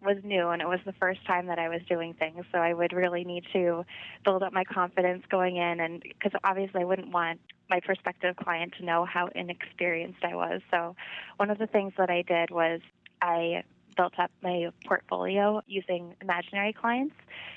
was 0.05 0.17
new 0.23 0.49
and 0.49 0.61
it 0.61 0.67
was 0.67 0.79
the 0.85 0.93
first 0.93 1.25
time 1.25 1.47
that 1.47 1.59
I 1.59 1.69
was 1.69 1.81
doing 1.89 2.13
things. 2.13 2.45
So 2.51 2.59
I 2.59 2.73
would 2.73 2.93
really 2.93 3.23
need 3.23 3.45
to 3.53 3.85
build 4.23 4.43
up 4.43 4.53
my 4.53 4.63
confidence 4.63 5.23
going 5.29 5.57
in 5.57 5.79
and 5.79 6.01
because 6.01 6.31
obviously 6.43 6.81
I 6.81 6.85
wouldn't 6.85 7.11
want 7.11 7.39
my 7.69 7.79
prospective 7.79 8.35
client 8.35 8.73
to 8.79 8.85
know 8.85 9.05
how 9.05 9.27
inexperienced 9.33 10.23
I 10.23 10.35
was. 10.35 10.61
So 10.71 10.95
one 11.37 11.49
of 11.49 11.57
the 11.57 11.67
things 11.67 11.93
that 11.97 12.09
I 12.09 12.21
did 12.21 12.51
was 12.51 12.81
I 13.21 13.63
built 13.97 14.13
up 14.19 14.31
my 14.41 14.69
portfolio 14.85 15.61
using 15.67 16.15
imaginary 16.21 16.73
clients 16.73 17.15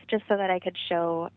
just 0.08 0.24
so 0.28 0.36
that 0.36 0.50
I 0.50 0.58
could 0.58 0.76
show 0.88 1.30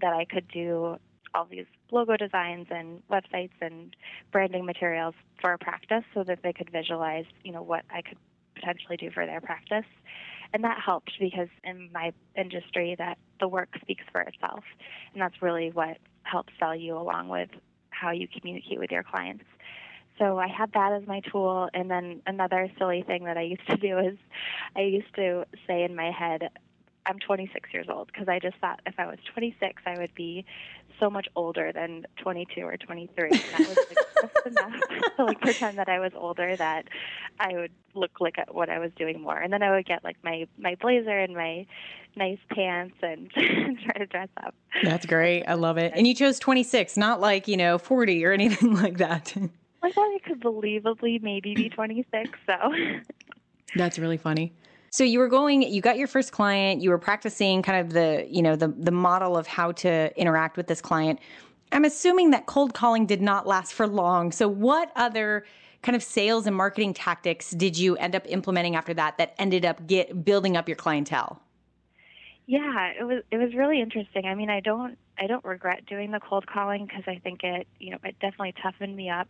that 0.00 0.12
I 0.12 0.24
could 0.24 0.46
do 0.48 0.98
all 1.34 1.46
these 1.50 1.66
logo 1.90 2.16
designs 2.16 2.66
and 2.70 3.02
websites 3.08 3.52
and 3.60 3.94
branding 4.32 4.64
materials 4.64 5.14
for 5.40 5.52
a 5.52 5.58
practice 5.58 6.04
so 6.14 6.24
that 6.24 6.40
they 6.42 6.52
could 6.52 6.70
visualize, 6.70 7.24
you 7.44 7.52
know, 7.52 7.62
what 7.62 7.84
I 7.90 8.02
could 8.02 8.18
potentially 8.54 8.96
do 8.96 9.10
for 9.10 9.26
their 9.26 9.40
practice. 9.40 9.84
And 10.52 10.64
that 10.64 10.78
helped 10.84 11.12
because 11.18 11.48
in 11.64 11.90
my 11.92 12.12
industry 12.36 12.94
that 12.98 13.18
the 13.40 13.48
work 13.48 13.68
speaks 13.80 14.04
for 14.12 14.20
itself. 14.22 14.64
And 15.12 15.22
that's 15.22 15.40
really 15.42 15.70
what 15.70 15.98
helps 16.22 16.52
sell 16.58 16.74
you 16.74 16.96
along 16.96 17.28
with 17.28 17.50
how 17.90 18.10
you 18.10 18.28
communicate 18.28 18.78
with 18.78 18.90
your 18.90 19.02
clients. 19.02 19.44
So 20.18 20.38
I 20.38 20.48
had 20.48 20.72
that 20.72 20.92
as 20.92 21.06
my 21.06 21.20
tool. 21.20 21.68
And 21.74 21.90
then 21.90 22.22
another 22.26 22.70
silly 22.78 23.02
thing 23.02 23.24
that 23.24 23.36
I 23.36 23.42
used 23.42 23.66
to 23.68 23.76
do 23.76 23.98
is 23.98 24.16
I 24.74 24.80
used 24.80 25.14
to 25.16 25.44
say 25.66 25.84
in 25.84 25.94
my 25.94 26.10
head, 26.10 26.48
I'm 27.06 27.18
26 27.20 27.72
years 27.72 27.86
old 27.88 28.08
because 28.08 28.28
I 28.28 28.38
just 28.38 28.56
thought 28.56 28.80
if 28.84 28.94
I 28.98 29.06
was 29.06 29.18
26, 29.32 29.82
I 29.86 29.98
would 29.98 30.14
be 30.14 30.44
so 30.98 31.08
much 31.08 31.28
older 31.36 31.72
than 31.72 32.06
22 32.22 32.62
or 32.62 32.76
23. 32.76 33.30
And 33.30 33.40
that 33.52 33.68
was 33.68 33.78
like 33.88 33.98
enough 34.46 34.74
to 35.16 35.24
like 35.24 35.40
pretend 35.40 35.78
that 35.78 35.88
I 35.88 35.98
was 35.98 36.12
older 36.14 36.56
that 36.56 36.86
I 37.38 37.52
would 37.54 37.72
look 37.94 38.20
like 38.20 38.38
at 38.38 38.54
what 38.54 38.68
I 38.68 38.78
was 38.78 38.90
doing 38.96 39.20
more. 39.20 39.38
And 39.38 39.52
then 39.52 39.62
I 39.62 39.70
would 39.70 39.86
get 39.86 40.04
like 40.04 40.16
my 40.22 40.46
my 40.58 40.76
blazer 40.76 41.18
and 41.18 41.34
my 41.34 41.66
nice 42.16 42.38
pants 42.50 42.96
and 43.02 43.30
try 43.32 43.98
to 43.98 44.06
dress 44.06 44.28
up. 44.42 44.54
That's 44.82 45.06
great. 45.06 45.44
I 45.44 45.54
love 45.54 45.76
it. 45.76 45.92
And 45.94 46.06
you 46.06 46.14
chose 46.14 46.38
26, 46.38 46.96
not 46.96 47.20
like, 47.20 47.46
you 47.46 47.56
know, 47.56 47.78
40 47.78 48.24
or 48.24 48.32
anything 48.32 48.74
like 48.82 48.98
that. 48.98 49.34
I 49.82 49.92
thought 49.92 50.14
I 50.14 50.18
could 50.24 50.40
believably 50.40 51.22
maybe 51.22 51.54
be 51.54 51.68
26, 51.68 52.30
so. 52.46 52.72
That's 53.76 53.98
really 53.98 54.16
funny. 54.16 54.54
So 54.90 55.04
you 55.04 55.18
were 55.18 55.28
going, 55.28 55.62
you 55.62 55.82
got 55.82 55.98
your 55.98 56.08
first 56.08 56.32
client, 56.32 56.80
you 56.80 56.88
were 56.88 56.98
practicing 56.98 57.62
kind 57.62 57.80
of 57.80 57.92
the, 57.92 58.26
you 58.30 58.40
know, 58.40 58.56
the 58.56 58.68
the 58.68 58.90
model 58.90 59.36
of 59.36 59.46
how 59.46 59.72
to 59.72 60.18
interact 60.18 60.56
with 60.56 60.68
this 60.68 60.80
client. 60.80 61.18
I'm 61.72 61.84
assuming 61.84 62.30
that 62.30 62.46
cold 62.46 62.74
calling 62.74 63.06
did 63.06 63.20
not 63.20 63.46
last 63.46 63.72
for 63.72 63.86
long. 63.86 64.32
So 64.32 64.48
what 64.48 64.92
other 64.96 65.44
kind 65.82 65.94
of 65.94 66.02
sales 66.02 66.46
and 66.46 66.56
marketing 66.56 66.94
tactics 66.94 67.50
did 67.50 67.78
you 67.78 67.96
end 67.96 68.14
up 68.14 68.24
implementing 68.26 68.76
after 68.76 68.94
that 68.94 69.18
that 69.18 69.34
ended 69.38 69.64
up 69.64 69.86
get 69.86 70.24
building 70.24 70.56
up 70.56 70.68
your 70.68 70.76
clientele? 70.76 71.40
Yeah, 72.46 72.92
it 72.98 73.04
was 73.04 73.22
it 73.30 73.38
was 73.38 73.54
really 73.54 73.80
interesting. 73.80 74.24
I 74.26 74.34
mean, 74.34 74.50
I 74.50 74.60
don't 74.60 74.96
I 75.18 75.26
don't 75.26 75.44
regret 75.44 75.84
doing 75.86 76.12
the 76.12 76.20
cold 76.20 76.46
calling 76.46 76.86
because 76.86 77.02
I 77.06 77.20
think 77.22 77.42
it, 77.42 77.66
you 77.80 77.90
know, 77.90 77.98
it 78.04 78.16
definitely 78.20 78.54
toughened 78.62 78.94
me 78.94 79.10
up 79.10 79.28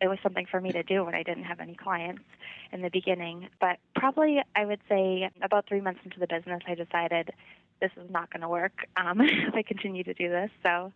it 0.00 0.08
was 0.08 0.18
something 0.22 0.46
for 0.50 0.60
me 0.60 0.72
to 0.72 0.82
do 0.82 1.04
when 1.04 1.14
I 1.14 1.22
didn't 1.22 1.44
have 1.44 1.60
any 1.60 1.74
clients 1.74 2.22
in 2.72 2.82
the 2.82 2.90
beginning. 2.90 3.48
But 3.60 3.78
probably 3.94 4.42
I 4.54 4.64
would 4.64 4.80
say 4.88 5.30
about 5.42 5.66
three 5.66 5.80
months 5.80 6.00
into 6.04 6.18
the 6.18 6.26
business, 6.26 6.62
I 6.66 6.74
decided 6.74 7.30
this 7.80 7.90
is 7.96 8.10
not 8.10 8.32
going 8.32 8.42
to 8.42 8.48
work 8.48 8.86
um, 8.96 9.20
if 9.22 9.54
I 9.54 9.62
continue 9.62 10.04
to 10.04 10.14
do 10.14 10.28
this. 10.28 10.50
So 10.62 10.92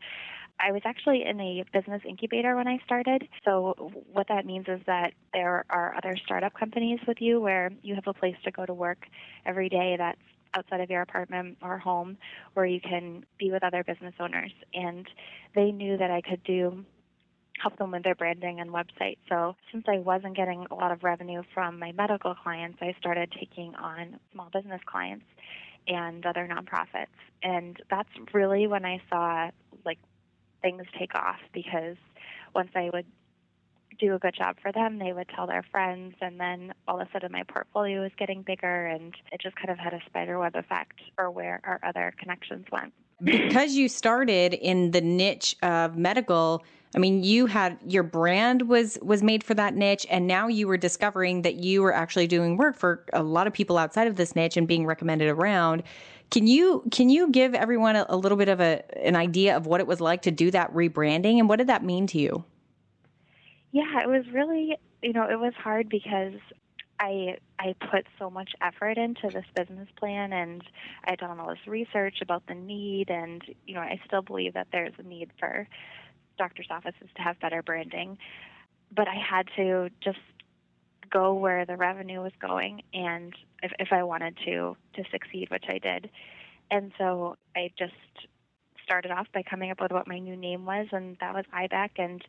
I 0.62 0.72
was 0.72 0.82
actually 0.84 1.24
in 1.24 1.40
a 1.40 1.64
business 1.72 2.02
incubator 2.06 2.56
when 2.56 2.68
I 2.68 2.78
started. 2.84 3.26
So 3.44 3.92
what 4.12 4.28
that 4.28 4.44
means 4.44 4.66
is 4.68 4.80
that 4.86 5.12
there 5.32 5.64
are 5.70 5.94
other 5.96 6.16
startup 6.24 6.54
companies 6.54 6.98
with 7.08 7.20
you 7.20 7.40
where 7.40 7.70
you 7.82 7.94
have 7.94 8.06
a 8.06 8.12
place 8.12 8.36
to 8.44 8.50
go 8.50 8.66
to 8.66 8.74
work 8.74 9.06
every 9.46 9.68
day 9.68 9.96
that's 9.96 10.20
outside 10.54 10.80
of 10.80 10.90
your 10.90 11.02
apartment 11.02 11.56
or 11.62 11.78
home 11.78 12.18
where 12.54 12.66
you 12.66 12.80
can 12.80 13.24
be 13.38 13.50
with 13.50 13.62
other 13.62 13.84
business 13.84 14.14
owners. 14.20 14.52
And 14.74 15.06
they 15.54 15.70
knew 15.70 15.96
that 15.96 16.10
I 16.10 16.20
could 16.20 16.42
do 16.44 16.84
help 17.60 17.76
them 17.76 17.90
with 17.90 18.02
their 18.02 18.14
branding 18.14 18.60
and 18.60 18.70
website. 18.70 19.18
So 19.28 19.54
since 19.70 19.84
I 19.86 19.98
wasn't 19.98 20.36
getting 20.36 20.66
a 20.70 20.74
lot 20.74 20.92
of 20.92 21.04
revenue 21.04 21.42
from 21.54 21.78
my 21.78 21.92
medical 21.92 22.34
clients, 22.34 22.78
I 22.80 22.94
started 22.98 23.32
taking 23.38 23.74
on 23.76 24.18
small 24.32 24.48
business 24.52 24.80
clients 24.86 25.24
and 25.86 26.24
other 26.24 26.48
nonprofits. 26.50 27.06
And 27.42 27.76
that's 27.90 28.08
really 28.32 28.66
when 28.66 28.84
I 28.84 29.00
saw 29.10 29.50
things 30.62 30.82
take 30.98 31.14
off 31.14 31.38
because 31.52 31.96
once 32.54 32.70
I 32.74 32.90
would 32.92 33.06
do 33.98 34.14
a 34.14 34.18
good 34.18 34.34
job 34.34 34.56
for 34.60 34.72
them, 34.72 34.98
they 34.98 35.12
would 35.12 35.28
tell 35.28 35.46
their 35.46 35.62
friends, 35.70 36.14
and 36.20 36.40
then 36.40 36.72
all 36.88 37.00
of 37.00 37.06
a 37.06 37.10
sudden 37.12 37.30
my 37.32 37.42
portfolio 37.42 38.00
was 38.00 38.12
getting 38.18 38.42
bigger, 38.42 38.86
and 38.86 39.14
it 39.30 39.40
just 39.40 39.56
kind 39.56 39.70
of 39.70 39.78
had 39.78 39.92
a 39.92 40.00
spider 40.06 40.38
web 40.38 40.56
effect 40.56 41.00
for 41.14 41.30
where 41.30 41.60
our 41.64 41.78
other 41.82 42.12
connections 42.18 42.66
went. 42.72 42.92
Because 43.22 43.74
you 43.74 43.88
started 43.88 44.54
in 44.54 44.92
the 44.92 45.02
niche 45.02 45.54
of 45.62 45.96
medical, 45.96 46.64
I 46.94 46.98
mean, 46.98 47.22
you 47.22 47.46
had 47.46 47.78
your 47.86 48.02
brand 48.02 48.68
was 48.68 48.98
was 49.02 49.22
made 49.22 49.44
for 49.44 49.54
that 49.54 49.74
niche, 49.74 50.06
and 50.10 50.26
now 50.26 50.48
you 50.48 50.66
were 50.66 50.78
discovering 50.78 51.42
that 51.42 51.56
you 51.56 51.82
were 51.82 51.94
actually 51.94 52.26
doing 52.26 52.56
work 52.56 52.76
for 52.76 53.04
a 53.12 53.22
lot 53.22 53.46
of 53.46 53.52
people 53.52 53.76
outside 53.76 54.08
of 54.08 54.16
this 54.16 54.34
niche 54.34 54.56
and 54.56 54.66
being 54.66 54.86
recommended 54.86 55.28
around. 55.28 55.82
Can 56.30 56.46
you 56.46 56.84
can 56.90 57.10
you 57.10 57.30
give 57.30 57.54
everyone 57.54 57.96
a, 57.96 58.06
a 58.08 58.16
little 58.16 58.38
bit 58.38 58.48
of 58.48 58.60
a 58.60 58.82
an 59.04 59.16
idea 59.16 59.56
of 59.56 59.66
what 59.66 59.80
it 59.80 59.86
was 59.86 60.00
like 60.00 60.22
to 60.22 60.30
do 60.30 60.50
that 60.52 60.72
rebranding, 60.72 61.38
and 61.38 61.48
what 61.48 61.56
did 61.56 61.66
that 61.66 61.84
mean 61.84 62.06
to 62.08 62.18
you? 62.18 62.44
Yeah, 63.72 64.02
it 64.02 64.08
was 64.08 64.24
really 64.32 64.76
you 65.02 65.12
know 65.12 65.24
it 65.28 65.38
was 65.38 65.54
hard 65.54 65.88
because 65.88 66.34
I 67.00 67.38
I 67.58 67.74
put 67.90 68.06
so 68.18 68.30
much 68.30 68.52
effort 68.60 68.98
into 68.98 69.28
this 69.28 69.44
business 69.56 69.88
plan 69.96 70.32
and 70.32 70.62
I 71.04 71.16
done 71.16 71.40
all 71.40 71.48
this 71.48 71.66
research 71.66 72.18
about 72.22 72.46
the 72.46 72.54
need 72.54 73.10
and 73.10 73.42
you 73.66 73.74
know 73.74 73.80
I 73.80 74.00
still 74.06 74.22
believe 74.22 74.54
that 74.54 74.68
there's 74.70 74.94
a 74.98 75.02
need 75.02 75.30
for 75.38 75.66
doctor's 76.38 76.68
offices 76.70 77.08
to 77.16 77.22
have 77.22 77.40
better 77.40 77.62
branding. 77.62 78.18
But 78.94 79.08
I 79.08 79.14
had 79.14 79.46
to 79.56 79.88
just 80.02 80.18
go 81.10 81.34
where 81.34 81.64
the 81.66 81.76
revenue 81.76 82.20
was 82.20 82.32
going 82.40 82.82
and 82.92 83.34
if, 83.62 83.72
if 83.78 83.88
I 83.92 84.02
wanted 84.02 84.36
to 84.44 84.76
to 84.94 85.04
succeed, 85.10 85.50
which 85.50 85.64
I 85.68 85.78
did. 85.78 86.10
And 86.70 86.92
so 86.98 87.36
I 87.56 87.70
just 87.78 87.92
started 88.84 89.10
off 89.10 89.26
by 89.32 89.42
coming 89.42 89.70
up 89.70 89.80
with 89.80 89.92
what 89.92 90.08
my 90.08 90.18
new 90.18 90.36
name 90.36 90.66
was 90.66 90.88
and 90.90 91.16
that 91.20 91.32
was 91.32 91.44
iBec 91.54 91.90
and 91.96 92.24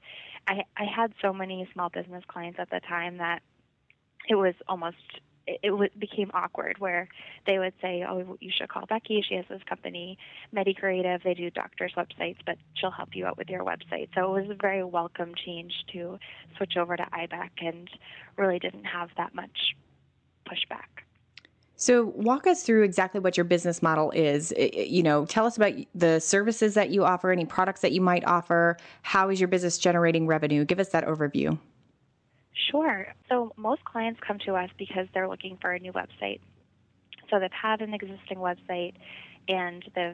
I 0.47 0.63
I 0.77 0.83
had 0.83 1.11
so 1.19 1.33
many 1.33 1.67
small 1.73 1.89
business 1.89 2.23
clients 2.27 2.59
at 2.59 2.69
the 2.69 2.79
time 2.81 3.17
that 3.17 3.41
it 4.29 4.35
was 4.35 4.53
almost 4.67 4.97
it, 5.47 5.99
became 5.99 6.31
awkward 6.33 6.77
where 6.79 7.07
they 7.45 7.57
would 7.57 7.73
say, 7.81 8.05
"Oh, 8.07 8.37
you 8.39 8.51
should 8.51 8.69
call 8.69 8.85
Becky. 8.85 9.23
She 9.27 9.35
has 9.35 9.45
this 9.49 9.63
company, 9.63 10.17
MediCreative. 10.55 11.23
They 11.23 11.33
do 11.33 11.49
doctors' 11.49 11.93
websites, 11.97 12.37
but 12.45 12.57
she'll 12.75 12.91
help 12.91 13.15
you 13.15 13.25
out 13.25 13.37
with 13.37 13.49
your 13.49 13.63
website." 13.63 14.09
So 14.13 14.35
it 14.35 14.41
was 14.41 14.49
a 14.51 14.55
very 14.61 14.83
welcome 14.83 15.33
change 15.35 15.73
to 15.93 16.19
switch 16.57 16.77
over 16.77 16.95
to 16.95 17.03
iBec, 17.03 17.49
and 17.59 17.89
really 18.37 18.59
didn't 18.59 18.85
have 18.85 19.09
that 19.17 19.33
much 19.33 19.75
pushback. 20.47 21.03
So, 21.81 22.05
walk 22.15 22.45
us 22.45 22.61
through 22.61 22.83
exactly 22.83 23.19
what 23.19 23.35
your 23.35 23.43
business 23.43 23.81
model 23.81 24.11
is. 24.11 24.53
You 24.55 25.01
know, 25.01 25.25
tell 25.25 25.47
us 25.47 25.57
about 25.57 25.73
the 25.95 26.19
services 26.19 26.75
that 26.75 26.91
you 26.91 27.03
offer, 27.03 27.31
any 27.31 27.43
products 27.43 27.81
that 27.81 27.91
you 27.91 28.01
might 28.01 28.23
offer. 28.23 28.77
How 29.01 29.29
is 29.29 29.41
your 29.41 29.47
business 29.47 29.79
generating 29.79 30.27
revenue? 30.27 30.63
Give 30.63 30.79
us 30.79 30.89
that 30.89 31.07
overview. 31.07 31.57
Sure. 32.69 33.07
So 33.29 33.51
most 33.57 33.83
clients 33.83 34.19
come 34.25 34.37
to 34.45 34.53
us 34.53 34.69
because 34.77 35.07
they're 35.15 35.27
looking 35.27 35.57
for 35.59 35.71
a 35.71 35.79
new 35.79 35.91
website. 35.91 36.39
So 37.31 37.39
they've 37.39 37.49
had 37.51 37.81
an 37.81 37.95
existing 37.95 38.37
website 38.37 38.93
and 39.47 39.83
they've 39.95 40.13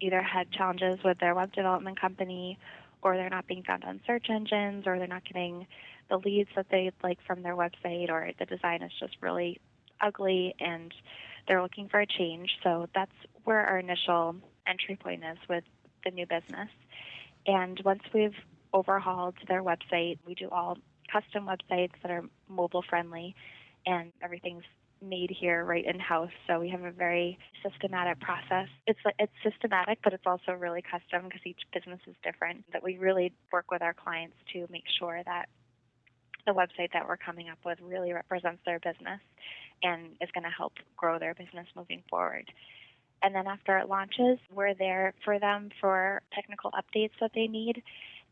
either 0.00 0.20
had 0.20 0.50
challenges 0.50 0.98
with 1.04 1.20
their 1.20 1.36
web 1.36 1.52
development 1.52 2.00
company 2.00 2.58
or 3.02 3.16
they're 3.16 3.30
not 3.30 3.46
being 3.46 3.62
found 3.62 3.84
on 3.84 4.00
search 4.04 4.26
engines 4.30 4.84
or 4.84 4.98
they're 4.98 5.06
not 5.06 5.24
getting 5.24 5.68
the 6.10 6.16
leads 6.16 6.50
that 6.56 6.66
they'd 6.72 6.92
like 7.04 7.18
from 7.24 7.42
their 7.44 7.54
website 7.54 8.10
or 8.10 8.32
the 8.40 8.46
design 8.46 8.82
is 8.82 8.90
just 8.98 9.14
really 9.20 9.60
ugly 10.00 10.54
and 10.60 10.92
they're 11.46 11.62
looking 11.62 11.88
for 11.88 12.00
a 12.00 12.06
change. 12.06 12.50
So 12.62 12.88
that's 12.94 13.12
where 13.44 13.60
our 13.60 13.78
initial 13.78 14.36
entry 14.66 14.96
point 14.96 15.22
is 15.24 15.38
with 15.48 15.64
the 16.04 16.10
new 16.10 16.26
business. 16.26 16.68
And 17.46 17.80
once 17.84 18.02
we've 18.12 18.36
overhauled 18.72 19.36
their 19.48 19.62
website, 19.62 20.18
we 20.26 20.34
do 20.34 20.48
all 20.50 20.78
custom 21.12 21.46
websites 21.46 21.92
that 22.02 22.10
are 22.10 22.24
mobile 22.48 22.84
friendly, 22.88 23.34
and 23.86 24.12
everything's 24.22 24.64
made 25.02 25.30
here 25.30 25.64
right 25.64 25.84
in 25.84 26.00
house. 26.00 26.30
So 26.46 26.58
we 26.58 26.70
have 26.70 26.82
a 26.82 26.90
very 26.90 27.38
systematic 27.62 28.20
process. 28.20 28.68
It's 28.86 28.98
it's 29.18 29.32
systematic, 29.42 29.98
but 30.02 30.12
it's 30.12 30.26
also 30.26 30.52
really 30.52 30.82
custom 30.82 31.24
because 31.28 31.42
each 31.44 31.60
business 31.72 32.00
is 32.06 32.14
different. 32.22 32.64
That 32.72 32.82
we 32.82 32.96
really 32.98 33.32
work 33.52 33.70
with 33.70 33.82
our 33.82 33.94
clients 33.94 34.36
to 34.54 34.66
make 34.70 34.84
sure 34.98 35.20
that 35.24 35.46
the 36.46 36.52
website 36.52 36.92
that 36.92 37.08
we're 37.08 37.16
coming 37.16 37.48
up 37.48 37.58
with 37.64 37.78
really 37.82 38.12
represents 38.12 38.60
their 38.64 38.78
business 38.78 39.20
and 39.82 40.12
is 40.20 40.30
going 40.32 40.44
to 40.44 40.50
help 40.50 40.72
grow 40.96 41.18
their 41.18 41.34
business 41.34 41.66
moving 41.76 42.02
forward. 42.08 42.50
And 43.22 43.34
then 43.34 43.46
after 43.46 43.78
it 43.78 43.88
launches, 43.88 44.38
we're 44.52 44.74
there 44.74 45.14
for 45.24 45.38
them 45.38 45.70
for 45.80 46.20
technical 46.34 46.70
updates 46.72 47.12
that 47.20 47.30
they 47.34 47.46
need 47.46 47.82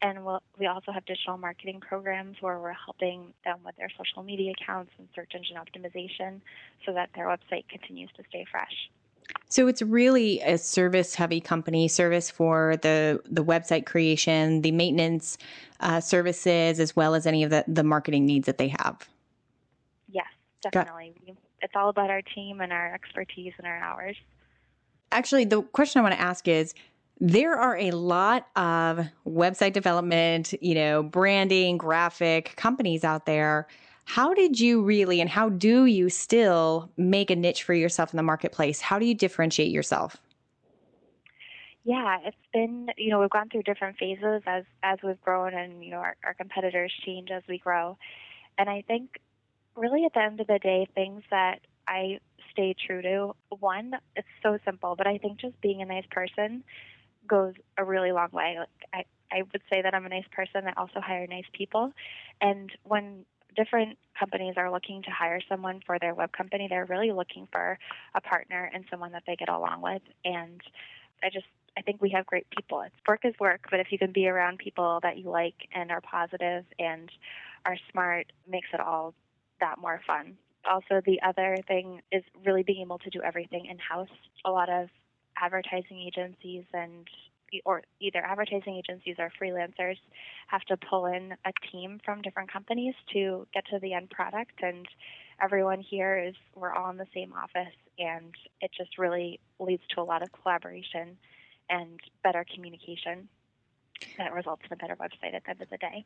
and 0.03 0.25
we'll, 0.25 0.43
we 0.59 0.67
also 0.67 0.91
have 0.91 1.07
digital 1.07 1.39
marketing 1.39 1.81
programs 1.81 2.37
where 2.41 2.59
we're 2.59 2.73
helping 2.73 3.33
them 3.45 3.61
with 3.65 3.77
their 3.77 3.89
social 3.97 4.25
media 4.25 4.53
accounts 4.61 4.91
and 4.99 5.09
search 5.15 5.31
engine 5.35 5.57
optimization 5.57 6.41
so 6.85 6.93
that 6.93 7.11
their 7.15 7.27
website 7.27 7.69
continues 7.69 8.11
to 8.17 8.25
stay 8.29 8.45
fresh. 8.51 8.91
So 9.49 9.69
it's 9.69 9.83
really 9.83 10.41
a 10.41 10.57
service 10.57 11.15
heavy 11.15 11.41
company, 11.41 11.87
service 11.89 12.31
for 12.31 12.77
the, 12.83 13.21
the 13.31 13.45
website 13.45 13.85
creation, 13.85 14.63
the 14.63 14.73
maintenance 14.73 15.37
uh, 15.81 16.01
services, 16.01 16.81
as 16.81 16.97
well 16.97 17.15
as 17.15 17.27
any 17.27 17.45
of 17.45 17.51
the, 17.51 17.65
the 17.69 17.85
marketing 17.85 18.25
needs 18.25 18.47
that 18.47 18.57
they 18.57 18.69
have. 18.69 19.09
Yes, 20.11 20.27
definitely. 20.63 21.15
Got- 21.27 21.37
it's 21.61 21.75
all 21.77 21.91
about 21.91 22.11
our 22.11 22.23
team 22.23 22.61
and 22.61 22.73
our 22.73 22.93
expertise 22.93 23.53
and 23.59 23.67
our 23.67 23.79
hours. 23.79 24.17
Actually, 25.13 25.45
the 25.45 25.63
question 25.63 26.01
I 26.01 26.03
want 26.03 26.15
to 26.15 26.21
ask 26.21 26.49
is 26.49 26.75
There 27.21 27.55
are 27.55 27.77
a 27.77 27.93
lot 27.93 28.49
of 28.57 29.07
website 29.25 29.75
development, 29.75 30.55
you 30.61 30.75
know, 30.75 31.03
branding, 31.05 31.77
graphic 31.77 32.57
companies 32.57 33.05
out 33.05 33.27
there. 33.27 33.69
How 34.13 34.35
did 34.35 34.61
you 34.61 34.83
really 34.83 35.23
and 35.23 35.31
how 35.31 35.49
do 35.49 35.87
you 35.87 36.11
still 36.11 36.91
make 36.99 37.31
a 37.31 37.35
niche 37.35 37.63
for 37.63 37.73
yourself 37.73 38.13
in 38.13 38.19
the 38.19 38.23
marketplace? 38.23 38.79
How 38.79 38.99
do 38.99 39.07
you 39.07 39.15
differentiate 39.15 39.71
yourself? 39.71 40.19
Yeah, 41.85 42.19
it's 42.23 42.37
been, 42.53 42.91
you 42.99 43.09
know, 43.09 43.21
we've 43.21 43.31
gone 43.31 43.49
through 43.49 43.63
different 43.63 43.97
phases 43.97 44.43
as 44.47 44.65
as 44.83 44.99
we've 45.03 45.19
grown 45.23 45.55
and, 45.55 45.83
you 45.83 45.93
know, 45.93 45.97
our, 45.97 46.15
our 46.27 46.35
competitors 46.35 46.93
change 47.07 47.31
as 47.31 47.43
we 47.49 47.57
grow. 47.57 47.97
And 48.59 48.69
I 48.69 48.85
think 48.87 49.19
really 49.77 50.05
at 50.05 50.13
the 50.13 50.21
end 50.21 50.41
of 50.41 50.47
the 50.47 50.59
day, 50.59 50.87
things 50.95 51.23
that 51.31 51.61
I 51.89 52.19
stay 52.51 52.75
true 52.87 53.01
to, 53.01 53.35
one, 53.61 53.95
it's 54.15 54.29
so 54.43 54.59
simple, 54.67 54.95
but 54.95 55.07
I 55.07 55.17
think 55.17 55.41
just 55.41 55.59
being 55.63 55.81
a 55.81 55.87
nice 55.87 56.05
person 56.11 56.65
goes 57.27 57.55
a 57.79 57.85
really 57.85 58.13
long 58.13 58.29
way. 58.31 58.57
Like 58.59 58.69
I, 58.93 59.05
I 59.35 59.43
would 59.55 59.63
say 59.71 59.81
that 59.81 59.95
I'm 59.95 60.05
a 60.05 60.11
nice 60.11 60.29
person. 60.33 60.69
I 60.69 60.79
also 60.79 61.01
hire 61.01 61.27
nice 61.27 61.49
people. 61.55 61.93
And 62.43 62.71
when 62.85 63.25
different 63.57 63.99
companies 64.19 64.55
are 64.57 64.71
looking 64.71 65.03
to 65.03 65.11
hire 65.11 65.41
someone 65.49 65.81
for 65.85 65.99
their 65.99 66.15
web 66.15 66.33
company, 66.33 66.67
they're 66.69 66.87
really 66.87 67.13
looking 67.13 67.49
for 67.53 67.79
a 68.15 68.21
partner 68.21 68.71
and 68.73 68.85
someone 68.91 69.13
that 69.13 69.23
they 69.27 69.37
get 69.37 69.49
along 69.49 69.83
with. 69.83 70.03
And 70.25 70.61
I 71.23 71.31
just 71.31 71.47
I 71.77 71.83
think 71.83 72.03
we 72.03 72.11
have 72.11 72.27
great 72.27 72.47
people. 72.51 72.83
It's 72.83 72.95
work 73.09 73.21
is 73.25 73.35
work, 73.41 73.63
but 73.71 73.81
if 73.81 73.91
you 73.91 73.99
can 73.99 74.13
be 74.13 74.29
around 74.29 74.59
people 74.59 75.01
that 75.03 75.19
you 75.19 75.31
like 75.31 75.55
and 75.75 75.91
are 75.91 76.03
positive 76.03 76.65
and 76.79 77.11
are 77.65 77.77
smart, 77.91 78.33
makes 78.47 78.69
it 78.75 78.81
all 78.81 79.15
that 79.61 79.79
more 79.79 80.01
fun. 80.07 80.37
Also, 80.69 81.01
the 81.05 81.21
other 81.27 81.57
thing 81.67 82.03
is 82.13 82.23
really 82.45 82.63
being 82.63 82.83
able 82.83 82.99
to 82.99 83.11
do 83.11 83.21
everything 83.23 83.67
in 83.67 83.79
house. 83.79 84.09
A 84.45 84.51
lot 84.51 84.69
of 84.69 84.89
advertising 85.41 85.99
agencies 85.99 86.65
and 86.73 87.09
or 87.65 87.83
either 88.01 88.25
advertising 88.25 88.77
agencies 88.77 89.17
or 89.19 89.31
freelancers 89.41 89.97
have 90.47 90.63
to 90.63 90.77
pull 90.77 91.07
in 91.07 91.35
a 91.45 91.53
team 91.71 92.01
from 92.05 92.23
different 92.23 92.51
companies 92.53 92.95
to 93.13 93.47
get 93.53 93.65
to 93.67 93.79
the 93.79 93.93
end 93.93 94.11
product 94.11 94.63
and 94.63 94.87
everyone 95.43 95.81
here 95.81 96.19
is 96.19 96.35
we're 96.55 96.73
all 96.73 96.91
in 96.91 96.97
the 96.97 97.07
same 97.15 97.33
office 97.33 97.75
and 97.99 98.35
it 98.61 98.71
just 98.77 98.99
really 98.99 99.41
leads 99.59 99.83
to 99.95 100.01
a 100.01 100.05
lot 100.05 100.23
of 100.23 100.31
collaboration 100.33 101.17
and 101.69 102.01
better 102.23 102.45
communication 102.55 103.29
that 104.19 104.33
results 104.33 104.63
in 104.67 104.73
a 104.73 104.77
better 104.77 104.97
website 104.97 105.35
at 105.35 105.43
the 105.45 105.51
end 105.51 105.63
of 105.63 105.71
the 105.71 105.79
day. 105.79 106.05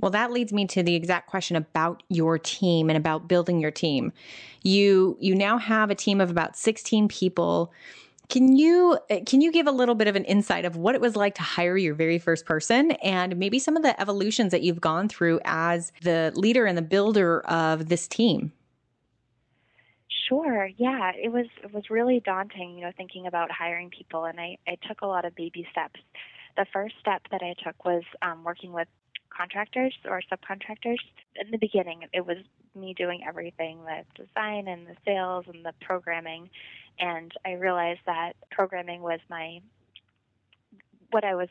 Well, 0.00 0.10
that 0.12 0.32
leads 0.32 0.52
me 0.52 0.66
to 0.68 0.82
the 0.82 0.94
exact 0.94 1.28
question 1.28 1.56
about 1.56 2.02
your 2.08 2.38
team 2.38 2.88
and 2.88 2.96
about 2.96 3.28
building 3.28 3.60
your 3.60 3.70
team. 3.70 4.12
You 4.62 5.16
you 5.20 5.34
now 5.34 5.58
have 5.58 5.90
a 5.90 5.94
team 5.94 6.20
of 6.20 6.30
about 6.30 6.56
16 6.56 7.08
people. 7.08 7.72
Can 8.30 8.56
you 8.56 8.98
can 9.26 9.40
you 9.40 9.50
give 9.50 9.66
a 9.66 9.72
little 9.72 9.96
bit 9.96 10.06
of 10.06 10.14
an 10.14 10.24
insight 10.24 10.64
of 10.64 10.76
what 10.76 10.94
it 10.94 11.00
was 11.00 11.16
like 11.16 11.34
to 11.34 11.42
hire 11.42 11.76
your 11.76 11.94
very 11.94 12.18
first 12.18 12.46
person 12.46 12.92
and 12.92 13.36
maybe 13.36 13.58
some 13.58 13.76
of 13.76 13.82
the 13.82 14.00
evolutions 14.00 14.52
that 14.52 14.62
you've 14.62 14.80
gone 14.80 15.08
through 15.08 15.40
as 15.44 15.92
the 16.02 16.32
leader 16.36 16.64
and 16.64 16.78
the 16.78 16.82
builder 16.82 17.40
of 17.40 17.88
this 17.88 18.06
team? 18.06 18.52
Sure. 20.28 20.70
Yeah, 20.76 21.10
it 21.20 21.32
was 21.32 21.46
it 21.64 21.74
was 21.74 21.90
really 21.90 22.20
daunting, 22.20 22.78
you 22.78 22.84
know, 22.84 22.92
thinking 22.96 23.26
about 23.26 23.50
hiring 23.50 23.90
people, 23.90 24.24
and 24.24 24.38
I 24.38 24.58
I 24.68 24.76
took 24.86 25.00
a 25.00 25.06
lot 25.06 25.24
of 25.24 25.34
baby 25.34 25.66
steps. 25.72 26.00
The 26.56 26.66
first 26.72 26.94
step 27.00 27.22
that 27.32 27.42
I 27.42 27.54
took 27.64 27.84
was 27.84 28.04
um, 28.22 28.44
working 28.44 28.72
with 28.72 28.86
contractors 29.36 29.94
or 30.04 30.22
subcontractors. 30.30 30.98
In 31.34 31.50
the 31.50 31.58
beginning, 31.58 32.02
it 32.12 32.24
was 32.24 32.38
me 32.76 32.94
doing 32.94 33.22
everything 33.26 33.78
the 33.84 34.04
design 34.14 34.68
and 34.68 34.86
the 34.86 34.96
sales 35.04 35.46
and 35.52 35.64
the 35.64 35.72
programming. 35.80 36.48
And 37.00 37.32
I 37.44 37.52
realized 37.52 38.00
that 38.06 38.34
programming 38.50 39.02
was 39.02 39.20
my 39.28 39.60
what 41.10 41.24
I 41.24 41.34
was 41.34 41.48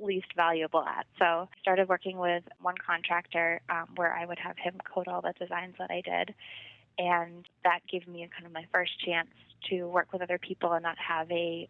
least 0.00 0.28
valuable 0.34 0.82
at. 0.82 1.06
So 1.18 1.24
I 1.24 1.46
started 1.60 1.88
working 1.88 2.16
with 2.16 2.44
one 2.60 2.76
contractor 2.84 3.60
um, 3.68 3.88
where 3.96 4.14
I 4.14 4.24
would 4.24 4.38
have 4.38 4.56
him 4.56 4.78
code 4.92 5.06
all 5.06 5.20
the 5.20 5.34
designs 5.38 5.74
that 5.78 5.90
I 5.90 6.00
did 6.00 6.34
and 6.98 7.46
that 7.64 7.80
gave 7.90 8.06
me 8.06 8.28
kind 8.34 8.46
of 8.46 8.52
my 8.52 8.66
first 8.72 8.92
chance 9.04 9.30
to 9.70 9.84
work 9.84 10.12
with 10.12 10.22
other 10.22 10.38
people 10.38 10.72
and 10.72 10.82
not 10.82 10.96
have 10.98 11.30
a 11.30 11.68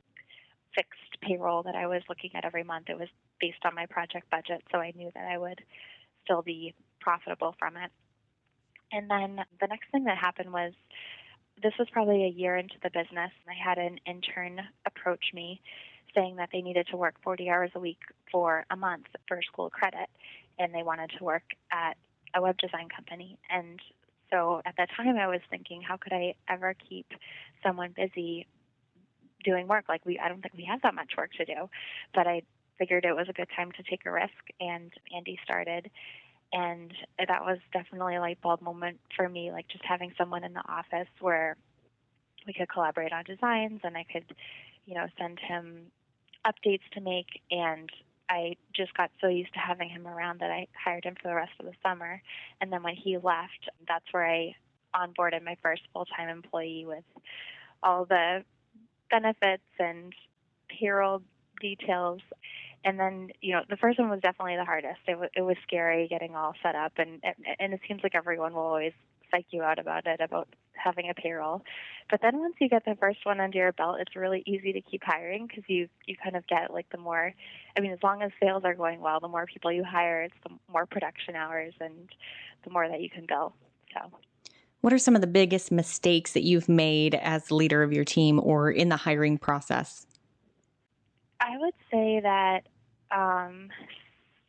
fixed 0.75 1.21
payroll 1.21 1.62
that 1.64 1.75
I 1.75 1.87
was 1.87 2.03
looking 2.09 2.31
at 2.35 2.45
every 2.45 2.64
month. 2.64 2.88
It 2.88 2.99
was 2.99 3.09
based 3.40 3.64
on 3.64 3.75
my 3.75 3.87
project 3.87 4.31
budget, 4.31 4.62
so 4.71 4.79
I 4.79 4.92
knew 4.97 5.11
that 5.14 5.27
I 5.31 5.38
would 5.38 5.61
still 6.25 6.42
be 6.42 6.75
profitable 7.01 7.55
from 7.59 7.77
it. 7.77 7.90
And 8.90 9.11
then 9.11 9.45
the 9.61 9.66
next 9.66 9.90
thing 9.90 10.05
that 10.05 10.18
happened 10.18 10.53
was 10.53 10.73
this 11.61 11.73
was 11.79 11.88
probably 11.91 12.25
a 12.25 12.29
year 12.29 12.57
into 12.57 12.77
the 12.83 12.91
business. 12.91 13.31
And 13.47 13.51
I 13.51 13.55
had 13.69 13.79
an 13.79 13.99
intern 14.07 14.61
approach 14.87 15.25
me 15.35 15.61
saying 16.15 16.37
that 16.37 16.51
they 16.53 16.61
needed 16.61 16.87
to 16.91 16.97
work 16.97 17.15
40 17.23 17.49
hours 17.49 17.71
a 17.75 17.81
week 17.81 18.01
for 18.31 18.65
a 18.71 18.77
month 18.77 19.07
for 19.27 19.41
school 19.43 19.71
credit, 19.71 20.09
and 20.59 20.75
they 20.75 20.83
wanted 20.83 21.11
to 21.19 21.25
work 21.25 21.45
at 21.71 21.97
a 22.35 22.43
web 22.43 22.57
design 22.59 22.88
company. 22.95 23.38
And 23.51 23.81
so 24.31 24.62
at 24.65 24.75
that 24.79 24.88
time, 24.97 25.17
I 25.17 25.29
was 25.29 25.41
thinking, 25.51 25.83
how 25.83 25.97
could 25.97 26.12
I 26.12 26.35
ever 26.49 26.75
keep 26.88 27.07
someone 27.62 27.95
busy 27.95 28.47
doing 29.45 29.69
work? 29.69 29.85
Like 29.88 30.05
we, 30.05 30.19
I 30.19 30.29
don't 30.29 30.41
think 30.41 30.55
we 30.55 30.65
have 30.65 30.83
that 30.83 30.95
much 30.95 31.12
work 31.17 31.33
to 31.38 31.45
do, 31.45 31.69
but 32.15 32.27
I 32.27 32.43
figured 32.79 33.05
it 33.05 33.15
was 33.15 33.29
a 33.29 33.33
good 33.33 33.49
time 33.55 33.71
to 33.73 33.83
take 33.83 34.07
a 34.07 34.11
risk, 34.11 34.33
and 34.61 34.93
Andy 35.15 35.38
started. 35.45 35.91
And 36.53 36.93
that 37.19 37.45
was 37.45 37.59
definitely 37.73 38.17
a 38.17 38.21
light 38.21 38.41
bulb 38.43 38.61
moment 38.61 39.01
for 39.17 39.29
me, 39.29 39.51
like 39.53 39.69
just 39.69 39.85
having 39.85 40.12
someone 40.19 40.45
in 40.45 40.53
the 40.53 40.69
office 40.69 41.09
where 41.21 41.57
we 42.47 42.53
could 42.53 42.69
collaborate 42.69 43.12
on 43.12 43.25
designs 43.25 43.81
and 43.85 43.97
I 43.97 44.05
could, 44.11 44.35
you 44.85 44.95
know, 44.95 45.07
send 45.19 45.38
him 45.38 45.87
updates 46.45 46.83
to 46.93 47.01
make 47.01 47.41
and 47.51 47.88
I 48.29 48.57
just 48.75 48.95
got 48.95 49.11
so 49.21 49.29
used 49.29 49.53
to 49.53 49.59
having 49.59 49.91
him 49.91 50.07
around 50.07 50.41
that 50.41 50.51
I 50.51 50.67
hired 50.83 51.05
him 51.05 51.17
for 51.21 51.29
the 51.29 51.35
rest 51.35 51.53
of 51.61 51.67
the 51.67 51.73
summer. 51.83 52.23
And 52.61 52.73
then 52.73 52.83
when 52.83 52.95
he 52.95 53.19
left, 53.19 53.69
that's 53.87 54.07
where 54.11 54.27
I 54.27 54.57
onboarded 54.95 55.45
my 55.45 55.57
first 55.62 55.83
full 55.93 56.07
time 56.07 56.29
employee 56.29 56.85
with 56.87 57.05
all 57.83 58.05
the 58.05 58.45
benefits 59.11 59.62
and 59.79 60.15
payroll 60.69 61.23
details. 61.61 62.21
And 62.85 62.99
then, 62.99 63.29
you 63.40 63.53
know, 63.53 63.62
the 63.68 63.77
first 63.77 63.99
one 63.99 64.11
was 64.11 64.21
definitely 64.21 64.57
the 64.57 64.64
hardest. 64.64 65.01
It, 65.07 65.12
w- 65.12 65.31
it 65.37 65.42
was 65.42 65.57
scary 65.62 66.09
getting 66.09 66.35
all 66.35 66.55
set 66.62 66.75
up, 66.75 66.92
and 66.97 67.23
and 67.61 67.73
it 67.73 67.81
seems 67.87 68.01
like 68.03 68.14
everyone 68.14 68.55
will 68.55 68.62
always 68.62 68.92
psych 69.31 69.47
you 69.51 69.62
out 69.62 69.79
about 69.79 70.07
it, 70.07 70.21
about 70.21 70.49
having 70.75 71.09
a 71.09 71.14
payroll. 71.14 71.62
But 72.11 72.21
then 72.23 72.38
once 72.38 72.55
you 72.61 72.68
get 72.68 72.85
the 72.85 72.97
first 72.99 73.21
one 73.25 73.40
under 73.40 73.59
your 73.59 73.73
belt, 73.73 73.99
it's 74.01 74.16
really 74.16 74.42
easy 74.47 74.73
to 74.73 74.81
keep 74.81 75.03
hiring 75.05 75.47
because 75.47 75.64
you 75.68 75.88
you 76.07 76.16
kind 76.23 76.37
of 76.37 76.47
get 76.47 76.73
like 76.73 76.87
the 76.90 76.99
more, 76.99 77.33
I 77.77 77.81
mean, 77.81 77.92
as 77.92 78.03
long 78.03 78.23
as 78.23 78.31
sales 78.40 78.64
are 78.64 78.75
going 78.75 79.01
well, 79.01 79.21
the 79.21 79.29
more 79.29 79.47
people 79.47 79.73
you 79.73 79.85
hire, 79.85 80.23
it's 80.23 80.35
the 80.42 80.55
more 80.71 80.87
production 80.87 81.37
hours 81.37 81.75
and 81.81 82.09
the 82.64 82.71
more 82.71 82.88
that 82.88 83.01
you 83.01 83.11
can 83.11 83.27
bill. 83.27 83.55
So. 83.95 84.11
What 84.81 84.92
are 84.92 84.99
some 84.99 85.14
of 85.14 85.21
the 85.21 85.29
biggest 85.29 85.71
mistakes 85.71 86.33
that 86.33 86.42
you've 86.42 86.68
made 86.68 87.14
as 87.14 87.53
leader 87.53 87.85
of 87.85 87.92
your 87.92 88.05
team 88.05 88.40
or 88.42 88.71
in 88.71 88.88
the 88.88 88.97
hiring 88.97 89.38
process? 89.38 90.07
I 91.42 91.59
would 91.59 91.74
say 91.90 92.20
that, 92.22 92.62
um, 93.11 93.68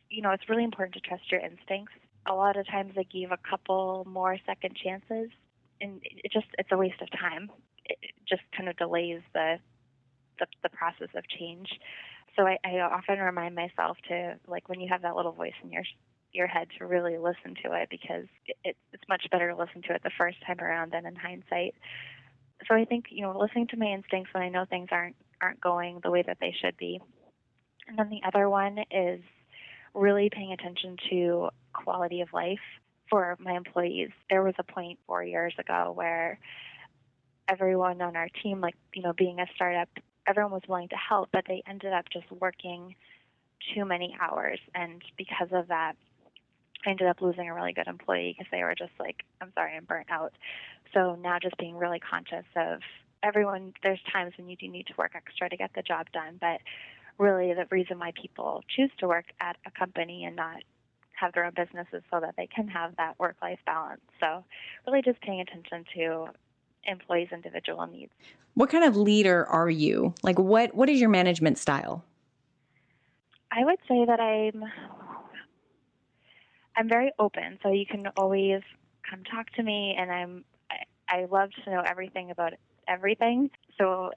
you 0.08 0.22
know, 0.22 0.30
it's 0.30 0.48
really 0.48 0.64
important 0.64 0.94
to 0.94 1.00
trust 1.00 1.30
your 1.30 1.40
instincts 1.40 1.92
a 2.26 2.34
lot 2.34 2.56
of 2.56 2.66
times 2.66 2.94
I 2.96 3.02
give 3.04 3.32
a 3.32 3.38
couple 3.48 4.04
more 4.08 4.36
second 4.46 4.76
chances, 4.76 5.30
and 5.80 6.00
it 6.02 6.32
just 6.32 6.46
it's 6.58 6.70
a 6.72 6.76
waste 6.76 7.00
of 7.02 7.10
time. 7.10 7.50
It 7.84 7.98
just 8.28 8.42
kind 8.56 8.68
of 8.68 8.76
delays 8.76 9.20
the 9.34 9.58
the, 10.38 10.46
the 10.62 10.68
process 10.70 11.08
of 11.14 11.24
change. 11.28 11.68
So 12.36 12.46
I, 12.46 12.58
I 12.64 12.80
often 12.80 13.18
remind 13.18 13.54
myself 13.54 13.96
to 14.08 14.38
like 14.48 14.68
when 14.68 14.80
you 14.80 14.88
have 14.90 15.02
that 15.02 15.16
little 15.16 15.32
voice 15.32 15.54
in 15.62 15.70
your 15.70 15.84
your 16.32 16.46
head 16.46 16.68
to 16.78 16.86
really 16.86 17.18
listen 17.18 17.54
to 17.64 17.72
it 17.74 17.88
because 17.90 18.26
it, 18.64 18.76
it's 18.92 19.04
much 19.08 19.26
better 19.30 19.50
to 19.50 19.56
listen 19.56 19.82
to 19.82 19.94
it 19.94 20.02
the 20.02 20.10
first 20.18 20.38
time 20.46 20.60
around 20.60 20.92
than 20.92 21.06
in 21.06 21.14
hindsight. 21.14 21.74
So 22.68 22.74
I 22.74 22.84
think 22.84 23.06
you 23.10 23.22
know 23.22 23.38
listening 23.38 23.68
to 23.68 23.76
my 23.76 23.86
instincts 23.86 24.32
when 24.32 24.42
I 24.42 24.48
know 24.48 24.64
things 24.68 24.88
aren't 24.90 25.16
aren't 25.40 25.60
going 25.60 26.00
the 26.02 26.10
way 26.10 26.22
that 26.26 26.38
they 26.40 26.54
should 26.60 26.76
be. 26.76 27.00
And 27.86 27.98
then 27.98 28.08
the 28.08 28.22
other 28.26 28.48
one 28.48 28.78
is 28.90 29.20
really 29.94 30.30
paying 30.30 30.52
attention 30.52 30.96
to 31.10 31.48
quality 31.72 32.20
of 32.20 32.32
life 32.32 32.58
for 33.10 33.36
my 33.38 33.52
employees. 33.52 34.10
There 34.30 34.42
was 34.42 34.54
a 34.58 34.62
point 34.64 34.98
four 35.06 35.22
years 35.22 35.54
ago 35.58 35.92
where 35.94 36.38
everyone 37.48 38.00
on 38.00 38.16
our 38.16 38.28
team, 38.42 38.60
like, 38.60 38.74
you 38.94 39.02
know, 39.02 39.12
being 39.12 39.38
a 39.38 39.46
startup, 39.54 39.88
everyone 40.26 40.52
was 40.52 40.62
willing 40.68 40.88
to 40.88 40.96
help, 40.96 41.28
but 41.32 41.44
they 41.46 41.62
ended 41.68 41.92
up 41.92 42.06
just 42.12 42.30
working 42.32 42.94
too 43.74 43.84
many 43.84 44.16
hours. 44.20 44.58
And 44.74 45.02
because 45.16 45.48
of 45.52 45.68
that, 45.68 45.94
I 46.86 46.90
ended 46.90 47.06
up 47.06 47.20
losing 47.20 47.48
a 47.48 47.54
really 47.54 47.72
good 47.72 47.86
employee 47.86 48.34
because 48.36 48.50
they 48.50 48.62
were 48.62 48.74
just 48.74 48.92
like, 48.98 49.24
I'm 49.40 49.52
sorry, 49.54 49.76
I'm 49.76 49.84
burnt 49.84 50.10
out. 50.10 50.32
So 50.92 51.16
now 51.16 51.38
just 51.40 51.56
being 51.58 51.76
really 51.76 51.98
conscious 51.98 52.44
of 52.56 52.80
everyone, 53.22 53.72
there's 53.82 54.00
times 54.12 54.32
when 54.36 54.48
you 54.48 54.56
do 54.56 54.68
need 54.68 54.86
to 54.88 54.94
work 54.96 55.12
extra 55.14 55.48
to 55.48 55.56
get 55.56 55.70
the 55.74 55.82
job 55.82 56.06
done, 56.12 56.38
but 56.40 56.60
really 57.18 57.54
the 57.54 57.66
reason 57.70 57.98
why 57.98 58.12
people 58.20 58.62
choose 58.74 58.90
to 58.98 59.08
work 59.08 59.26
at 59.40 59.56
a 59.66 59.70
company 59.70 60.24
and 60.24 60.36
not 60.36 60.62
have 61.12 61.32
their 61.32 61.44
own 61.44 61.52
businesses 61.54 62.02
so 62.10 62.20
that 62.20 62.34
they 62.36 62.46
can 62.46 62.68
have 62.68 62.96
that 62.96 63.18
work 63.18 63.36
life 63.40 63.60
balance. 63.66 64.00
So, 64.20 64.44
really 64.86 65.02
just 65.02 65.20
paying 65.20 65.40
attention 65.40 65.84
to 65.94 66.26
employees' 66.86 67.28
individual 67.32 67.86
needs. 67.86 68.12
What 68.54 68.70
kind 68.70 68.84
of 68.84 68.96
leader 68.96 69.46
are 69.46 69.70
you? 69.70 70.14
Like 70.22 70.38
what 70.38 70.74
what 70.74 70.88
is 70.88 71.00
your 71.00 71.10
management 71.10 71.58
style? 71.58 72.04
I 73.50 73.64
would 73.64 73.78
say 73.88 74.04
that 74.04 74.20
I'm 74.20 74.64
I'm 76.76 76.88
very 76.88 77.12
open, 77.18 77.58
so 77.62 77.70
you 77.70 77.86
can 77.86 78.06
always 78.16 78.62
come 79.08 79.22
talk 79.24 79.50
to 79.52 79.62
me, 79.62 79.94
and 79.98 80.10
I'm 80.10 80.44
I, 80.70 81.16
I 81.20 81.24
love 81.30 81.50
to 81.64 81.70
know 81.70 81.82
everything 81.86 82.30
about 82.30 82.54
everything. 82.88 83.50
So 83.78 84.10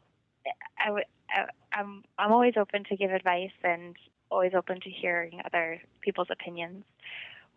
I 0.79 0.89
I, 1.29 1.45
I'm 1.73 2.03
I'm 2.17 2.31
always 2.31 2.53
open 2.57 2.83
to 2.85 2.95
give 2.97 3.11
advice 3.11 3.51
and 3.63 3.95
always 4.29 4.53
open 4.55 4.81
to 4.81 4.89
hearing 4.89 5.41
other 5.45 5.81
people's 6.01 6.27
opinions. 6.31 6.83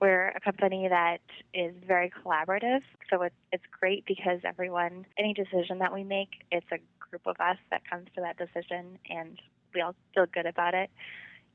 We're 0.00 0.28
a 0.28 0.40
company 0.40 0.88
that 0.88 1.20
is 1.54 1.74
very 1.86 2.10
collaborative, 2.10 2.80
so 3.10 3.22
it's 3.22 3.34
it's 3.52 3.64
great 3.78 4.04
because 4.06 4.40
everyone, 4.44 5.06
any 5.18 5.34
decision 5.34 5.78
that 5.78 5.92
we 5.92 6.04
make, 6.04 6.30
it's 6.50 6.66
a 6.72 6.78
group 7.10 7.26
of 7.26 7.36
us 7.40 7.58
that 7.70 7.82
comes 7.88 8.06
to 8.14 8.22
that 8.22 8.36
decision, 8.38 8.98
and 9.08 9.40
we 9.74 9.80
all 9.82 9.94
feel 10.14 10.26
good 10.26 10.46
about 10.46 10.74
it. 10.74 10.90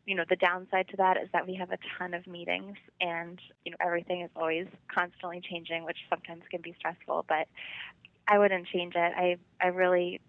You 0.05 0.15
know, 0.15 0.23
the 0.29 0.35
downside 0.35 0.87
to 0.89 0.97
that 0.97 1.17
is 1.17 1.29
that 1.33 1.47
we 1.47 1.55
have 1.55 1.71
a 1.71 1.77
ton 1.97 2.13
of 2.13 2.27
meetings, 2.27 2.77
and 3.01 3.39
you 3.63 3.71
know 3.71 3.77
everything 3.79 4.21
is 4.21 4.29
always 4.35 4.67
constantly 4.93 5.41
changing, 5.41 5.83
which 5.83 5.97
sometimes 6.09 6.43
can 6.49 6.61
be 6.61 6.75
stressful. 6.77 7.25
But 7.27 7.47
I 8.27 8.37
wouldn't 8.37 8.67
change 8.67 8.93
it. 8.95 9.13
I 9.15 9.37
I 9.59 9.69
really, 9.69 10.21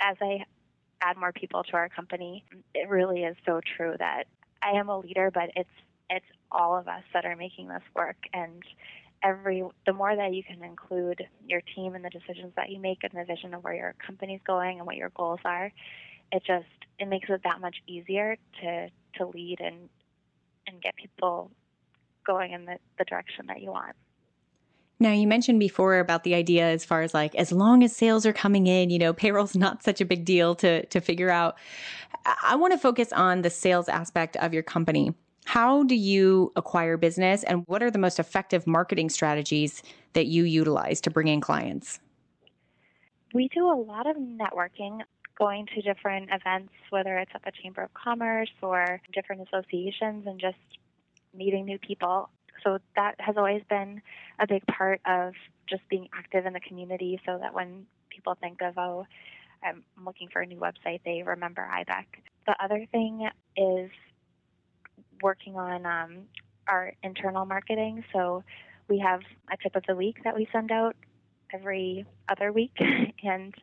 as 0.00 0.16
I 0.20 0.44
add 1.02 1.16
more 1.16 1.32
people 1.32 1.64
to 1.64 1.72
our 1.74 1.88
company, 1.88 2.44
it 2.74 2.88
really 2.88 3.24
is 3.24 3.36
so 3.44 3.60
true 3.76 3.94
that 3.98 4.24
I 4.62 4.72
am 4.78 4.88
a 4.88 4.98
leader, 4.98 5.30
but 5.32 5.50
it's 5.56 5.68
it's 6.08 6.26
all 6.52 6.76
of 6.76 6.88
us 6.88 7.02
that 7.12 7.24
are 7.24 7.36
making 7.36 7.68
this 7.68 7.82
work 7.94 8.16
and 8.34 8.62
every 9.22 9.62
the 9.86 9.92
more 9.92 10.14
that 10.14 10.34
you 10.34 10.42
can 10.42 10.62
include 10.64 11.26
your 11.46 11.60
team 11.74 11.94
in 11.94 12.02
the 12.02 12.10
decisions 12.10 12.52
that 12.56 12.70
you 12.70 12.80
make 12.80 13.04
and 13.04 13.12
the 13.12 13.24
vision 13.24 13.54
of 13.54 13.62
where 13.62 13.74
your 13.74 13.94
company's 14.04 14.40
going 14.46 14.78
and 14.78 14.86
what 14.86 14.96
your 14.96 15.10
goals 15.10 15.40
are 15.44 15.70
it 16.32 16.42
just 16.44 16.66
it 16.98 17.06
makes 17.08 17.28
it 17.28 17.40
that 17.44 17.60
much 17.60 17.76
easier 17.86 18.36
to 18.60 18.88
to 19.16 19.26
lead 19.26 19.60
and 19.60 19.88
and 20.66 20.80
get 20.82 20.94
people 20.96 21.50
going 22.26 22.52
in 22.52 22.64
the, 22.64 22.76
the 22.98 23.04
direction 23.04 23.46
that 23.46 23.60
you 23.60 23.70
want 23.70 23.96
now, 25.02 25.12
you 25.12 25.26
mentioned 25.26 25.58
before 25.58 25.98
about 25.98 26.24
the 26.24 26.34
idea 26.34 26.66
as 26.66 26.84
far 26.84 27.00
as 27.00 27.14
like 27.14 27.34
as 27.34 27.50
long 27.50 27.82
as 27.82 27.96
sales 27.96 28.26
are 28.26 28.34
coming 28.34 28.66
in, 28.66 28.90
you 28.90 28.98
know, 28.98 29.14
payroll's 29.14 29.56
not 29.56 29.82
such 29.82 30.02
a 30.02 30.04
big 30.04 30.24
deal 30.26 30.54
to 30.56 30.84
to 30.86 31.00
figure 31.00 31.30
out. 31.30 31.56
I 32.42 32.54
want 32.56 32.72
to 32.74 32.78
focus 32.78 33.12
on 33.12 33.40
the 33.40 33.50
sales 33.50 33.88
aspect 33.88 34.36
of 34.36 34.52
your 34.52 34.62
company. 34.62 35.14
How 35.46 35.84
do 35.84 35.94
you 35.94 36.52
acquire 36.54 36.98
business 36.98 37.42
and 37.44 37.66
what 37.66 37.82
are 37.82 37.90
the 37.90 37.98
most 37.98 38.18
effective 38.18 38.66
marketing 38.66 39.08
strategies 39.08 39.82
that 40.12 40.26
you 40.26 40.44
utilize 40.44 41.00
to 41.00 41.10
bring 41.10 41.28
in 41.28 41.40
clients? 41.40 41.98
We 43.32 43.48
do 43.48 43.66
a 43.66 43.74
lot 43.74 44.06
of 44.06 44.16
networking, 44.16 45.00
going 45.40 45.66
to 45.74 45.80
different 45.80 46.28
events, 46.30 46.72
whether 46.90 47.18
it's 47.18 47.32
at 47.34 47.42
the 47.44 47.52
Chamber 47.62 47.82
of 47.82 47.94
Commerce 47.94 48.50
or 48.62 49.00
different 49.12 49.48
associations, 49.48 50.26
and 50.26 50.38
just 50.38 50.58
meeting 51.34 51.64
new 51.64 51.78
people. 51.78 52.28
So 52.62 52.78
that 52.94 53.14
has 53.18 53.36
always 53.38 53.62
been 53.70 54.02
a 54.38 54.46
big 54.46 54.62
part 54.66 55.00
of 55.06 55.32
just 55.68 55.82
being 55.88 56.08
active 56.14 56.44
in 56.44 56.52
the 56.52 56.60
community 56.60 57.18
so 57.24 57.38
that 57.40 57.54
when 57.54 57.86
people 58.10 58.36
think 58.38 58.60
of, 58.60 58.76
oh, 58.76 59.06
I'm 59.64 59.82
looking 60.04 60.28
for 60.30 60.42
a 60.42 60.46
new 60.46 60.58
website, 60.58 61.00
they 61.04 61.22
remember 61.24 61.66
iBec. 61.72 62.04
The 62.46 62.54
other 62.62 62.86
thing 62.92 63.28
is 63.56 63.90
working 65.22 65.56
on 65.56 65.86
um, 65.86 66.22
our 66.68 66.92
internal 67.02 67.46
marketing. 67.46 68.04
So 68.12 68.42
we 68.88 68.98
have 68.98 69.20
a 69.50 69.56
tip 69.62 69.76
of 69.76 69.84
the 69.88 69.94
week 69.94 70.16
that 70.24 70.34
we 70.34 70.48
send 70.52 70.70
out 70.70 70.96
every 71.52 72.06
other 72.28 72.52
week, 72.52 72.76
and 73.22 73.54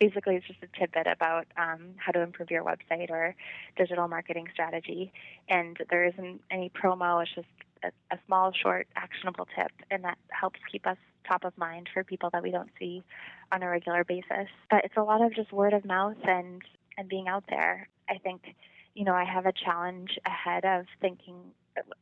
basically 0.00 0.36
it's 0.36 0.46
just 0.46 0.60
a 0.62 0.78
tidbit 0.78 1.06
about 1.06 1.46
um, 1.56 1.94
how 1.96 2.12
to 2.12 2.20
improve 2.20 2.50
your 2.50 2.64
website 2.64 3.10
or 3.10 3.34
digital 3.76 4.08
marketing 4.08 4.48
strategy. 4.52 5.12
And 5.48 5.76
there 5.90 6.04
isn't 6.04 6.40
any 6.50 6.70
promo; 6.70 7.22
it's 7.22 7.34
just 7.34 7.46
a, 7.82 7.88
a 8.14 8.18
small, 8.26 8.52
short, 8.52 8.88
actionable 8.96 9.46
tip, 9.56 9.72
and 9.90 10.04
that 10.04 10.18
helps 10.28 10.60
keep 10.70 10.86
us 10.86 10.98
top 11.26 11.44
of 11.44 11.56
mind 11.58 11.88
for 11.92 12.04
people 12.04 12.30
that 12.32 12.42
we 12.42 12.50
don't 12.50 12.70
see 12.78 13.02
on 13.50 13.62
a 13.62 13.68
regular 13.68 14.04
basis. 14.04 14.48
But 14.70 14.84
it's 14.84 14.96
a 14.96 15.02
lot 15.02 15.22
of 15.22 15.34
just 15.34 15.52
word 15.52 15.72
of 15.72 15.84
mouth 15.84 16.16
and 16.24 16.62
and 16.98 17.08
being 17.08 17.28
out 17.28 17.44
there. 17.48 17.88
I 18.08 18.18
think 18.18 18.54
you 18.96 19.04
know, 19.04 19.12
I 19.12 19.24
have 19.24 19.44
a 19.44 19.52
challenge 19.52 20.18
ahead 20.24 20.64
of 20.64 20.86
thinking 21.00 21.36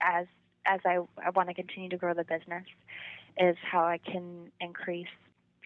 as 0.00 0.26
as 0.66 0.80
I, 0.86 0.98
I 1.22 1.30
want 1.30 1.48
to 1.48 1.54
continue 1.54 1.90
to 1.90 1.96
grow 1.96 2.14
the 2.14 2.24
business 2.24 2.64
is 3.36 3.56
how 3.70 3.84
I 3.84 3.98
can 3.98 4.50
increase 4.60 5.06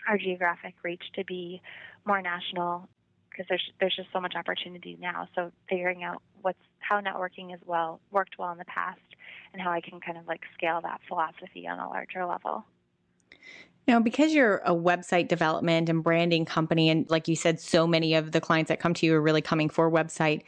our 0.08 0.18
geographic 0.18 0.74
reach 0.82 1.02
to 1.14 1.24
be 1.24 1.60
more 2.06 2.22
national 2.22 2.88
because 3.30 3.46
there's 3.48 3.70
there's 3.78 3.94
just 3.94 4.08
so 4.12 4.20
much 4.20 4.34
opportunity 4.34 4.96
now. 5.00 5.28
So 5.34 5.52
figuring 5.68 6.02
out 6.02 6.22
what's 6.42 6.58
how 6.80 7.00
networking 7.00 7.54
is 7.54 7.60
well 7.64 8.00
worked 8.10 8.38
well 8.38 8.50
in 8.50 8.58
the 8.58 8.64
past 8.64 9.00
and 9.52 9.62
how 9.62 9.70
I 9.70 9.80
can 9.80 10.00
kind 10.00 10.18
of 10.18 10.26
like 10.26 10.40
scale 10.54 10.80
that 10.82 11.00
philosophy 11.06 11.68
on 11.68 11.78
a 11.78 11.88
larger 11.88 12.24
level. 12.24 12.64
Now, 13.86 14.00
because 14.00 14.34
you're 14.34 14.58
a 14.66 14.74
website 14.74 15.28
development 15.28 15.88
and 15.88 16.02
branding 16.02 16.44
company, 16.44 16.90
and 16.90 17.08
like 17.08 17.26
you 17.26 17.34
said, 17.34 17.58
so 17.58 17.86
many 17.86 18.14
of 18.14 18.32
the 18.32 18.40
clients 18.40 18.68
that 18.68 18.80
come 18.80 18.92
to 18.94 19.06
you 19.06 19.14
are 19.14 19.20
really 19.20 19.40
coming 19.40 19.70
for 19.70 19.90
website 19.90 20.42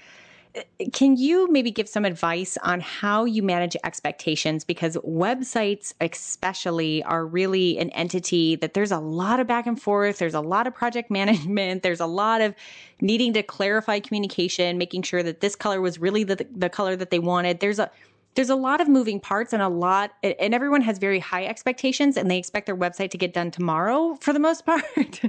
can 0.92 1.16
you 1.16 1.50
maybe 1.50 1.70
give 1.70 1.88
some 1.88 2.04
advice 2.04 2.58
on 2.62 2.80
how 2.80 3.24
you 3.24 3.42
manage 3.42 3.76
expectations? 3.84 4.64
Because 4.64 4.96
websites, 4.98 5.92
especially, 6.00 7.02
are 7.04 7.24
really 7.24 7.78
an 7.78 7.90
entity 7.90 8.56
that 8.56 8.74
there's 8.74 8.90
a 8.90 8.98
lot 8.98 9.38
of 9.38 9.46
back 9.46 9.66
and 9.66 9.80
forth. 9.80 10.18
There's 10.18 10.34
a 10.34 10.40
lot 10.40 10.66
of 10.66 10.74
project 10.74 11.10
management. 11.10 11.82
There's 11.82 12.00
a 12.00 12.06
lot 12.06 12.40
of 12.40 12.54
needing 13.00 13.32
to 13.34 13.42
clarify 13.42 14.00
communication, 14.00 14.78
making 14.78 15.02
sure 15.02 15.22
that 15.22 15.40
this 15.40 15.54
color 15.54 15.80
was 15.80 15.98
really 15.98 16.24
the, 16.24 16.46
the 16.54 16.68
color 16.68 16.96
that 16.96 17.10
they 17.10 17.18
wanted. 17.18 17.60
There's 17.60 17.78
a 17.78 17.90
there's 18.34 18.50
a 18.50 18.56
lot 18.56 18.80
of 18.80 18.88
moving 18.88 19.18
parts 19.18 19.52
and 19.52 19.60
a 19.60 19.68
lot 19.68 20.12
and 20.22 20.54
everyone 20.54 20.82
has 20.82 20.98
very 20.98 21.18
high 21.18 21.44
expectations 21.44 22.16
and 22.16 22.30
they 22.30 22.38
expect 22.38 22.66
their 22.66 22.76
website 22.76 23.10
to 23.10 23.18
get 23.18 23.32
done 23.32 23.50
tomorrow 23.50 24.16
for 24.20 24.32
the 24.32 24.38
most 24.38 24.64
part. 24.66 25.20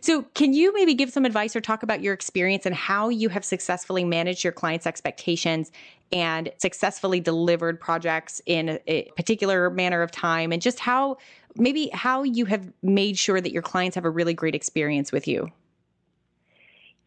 So 0.00 0.22
can 0.34 0.52
you 0.52 0.74
maybe 0.74 0.94
give 0.94 1.10
some 1.10 1.24
advice 1.24 1.54
or 1.54 1.60
talk 1.60 1.82
about 1.82 2.02
your 2.02 2.14
experience 2.14 2.66
and 2.66 2.74
how 2.74 3.08
you 3.08 3.28
have 3.28 3.44
successfully 3.44 4.04
managed 4.04 4.42
your 4.42 4.52
clients 4.52 4.86
expectations 4.86 5.70
and 6.12 6.50
successfully 6.58 7.20
delivered 7.20 7.80
projects 7.80 8.42
in 8.44 8.78
a, 8.86 9.10
particular 9.16 9.70
manner 9.70 10.02
of 10.02 10.10
time 10.10 10.52
and 10.52 10.60
just 10.60 10.78
how 10.78 11.16
maybe 11.56 11.90
how 11.92 12.22
you 12.22 12.44
have 12.46 12.70
made 12.82 13.16
sure 13.16 13.40
that 13.40 13.52
your 13.52 13.62
clients 13.62 13.94
have 13.94 14.04
a 14.04 14.10
really 14.10 14.34
great 14.34 14.54
experience 14.54 15.12
with 15.12 15.28
you 15.28 15.50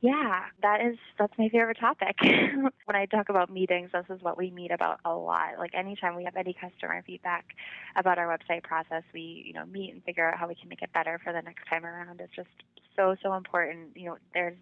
yeah, 0.01 0.41
that 0.61 0.81
is 0.81 0.97
that's 1.17 1.33
my 1.37 1.49
favorite 1.49 1.77
topic. 1.79 2.15
when 2.21 2.95
I 2.95 3.05
talk 3.05 3.29
about 3.29 3.49
meetings, 3.49 3.91
this 3.93 4.05
is 4.09 4.21
what 4.21 4.37
we 4.37 4.51
meet 4.51 4.71
about 4.71 4.99
a 5.05 5.13
lot. 5.13 5.57
Like 5.57 5.73
anytime 5.73 6.15
we 6.15 6.25
have 6.25 6.35
any 6.35 6.53
customer 6.53 7.01
feedback 7.05 7.45
about 7.95 8.17
our 8.17 8.27
website 8.27 8.63
process, 8.63 9.03
we, 9.13 9.43
you 9.45 9.53
know, 9.53 9.65
meet 9.65 9.93
and 9.93 10.03
figure 10.03 10.29
out 10.29 10.37
how 10.37 10.47
we 10.47 10.55
can 10.55 10.69
make 10.69 10.81
it 10.81 10.93
better 10.93 11.19
for 11.23 11.33
the 11.33 11.41
next 11.41 11.67
time 11.69 11.85
around. 11.85 12.19
It's 12.19 12.35
just 12.35 12.49
so 12.95 13.15
so 13.23 13.33
important. 13.33 13.95
You 13.95 14.05
know, 14.05 14.17
there's 14.33 14.57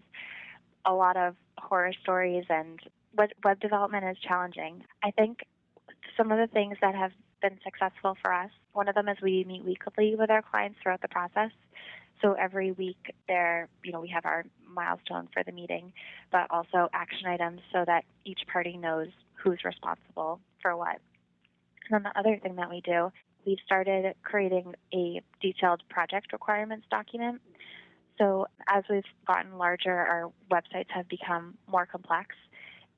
a 0.86 0.92
lot 0.92 1.16
of 1.16 1.34
horror 1.58 1.92
stories 2.02 2.44
and 2.48 2.78
web, 3.16 3.30
web 3.42 3.60
development 3.60 4.04
is 4.04 4.16
challenging. 4.26 4.84
I 5.02 5.10
think 5.10 5.40
some 6.16 6.30
of 6.32 6.38
the 6.38 6.52
things 6.52 6.76
that 6.80 6.94
have 6.94 7.12
been 7.42 7.58
successful 7.64 8.16
for 8.22 8.32
us, 8.32 8.50
one 8.72 8.88
of 8.88 8.94
them 8.94 9.08
is 9.08 9.16
we 9.22 9.44
meet 9.44 9.64
weekly 9.64 10.14
with 10.16 10.30
our 10.30 10.42
clients 10.42 10.78
throughout 10.82 11.02
the 11.02 11.08
process. 11.08 11.50
So 12.22 12.32
every 12.32 12.72
week 12.72 13.14
there, 13.28 13.68
you 13.82 13.92
know, 13.92 14.00
we 14.00 14.08
have 14.08 14.24
our 14.24 14.44
milestone 14.72 15.28
for 15.32 15.42
the 15.44 15.52
meeting, 15.52 15.92
but 16.32 16.46
also 16.50 16.88
action 16.92 17.26
items 17.26 17.60
so 17.72 17.84
that 17.86 18.04
each 18.24 18.40
party 18.50 18.76
knows 18.76 19.08
who's 19.34 19.58
responsible 19.64 20.40
for 20.62 20.76
what. 20.76 21.00
And 21.90 21.92
then 21.92 22.02
the 22.04 22.18
other 22.18 22.38
thing 22.42 22.56
that 22.56 22.70
we 22.70 22.80
do, 22.80 23.12
we've 23.46 23.58
started 23.66 24.14
creating 24.22 24.74
a 24.94 25.20
detailed 25.42 25.82
project 25.90 26.32
requirements 26.32 26.86
document. 26.90 27.40
So 28.18 28.46
as 28.68 28.84
we've 28.88 29.02
gotten 29.26 29.58
larger, 29.58 29.92
our 29.92 30.30
websites 30.50 30.90
have 30.90 31.08
become 31.08 31.58
more 31.70 31.84
complex. 31.84 32.34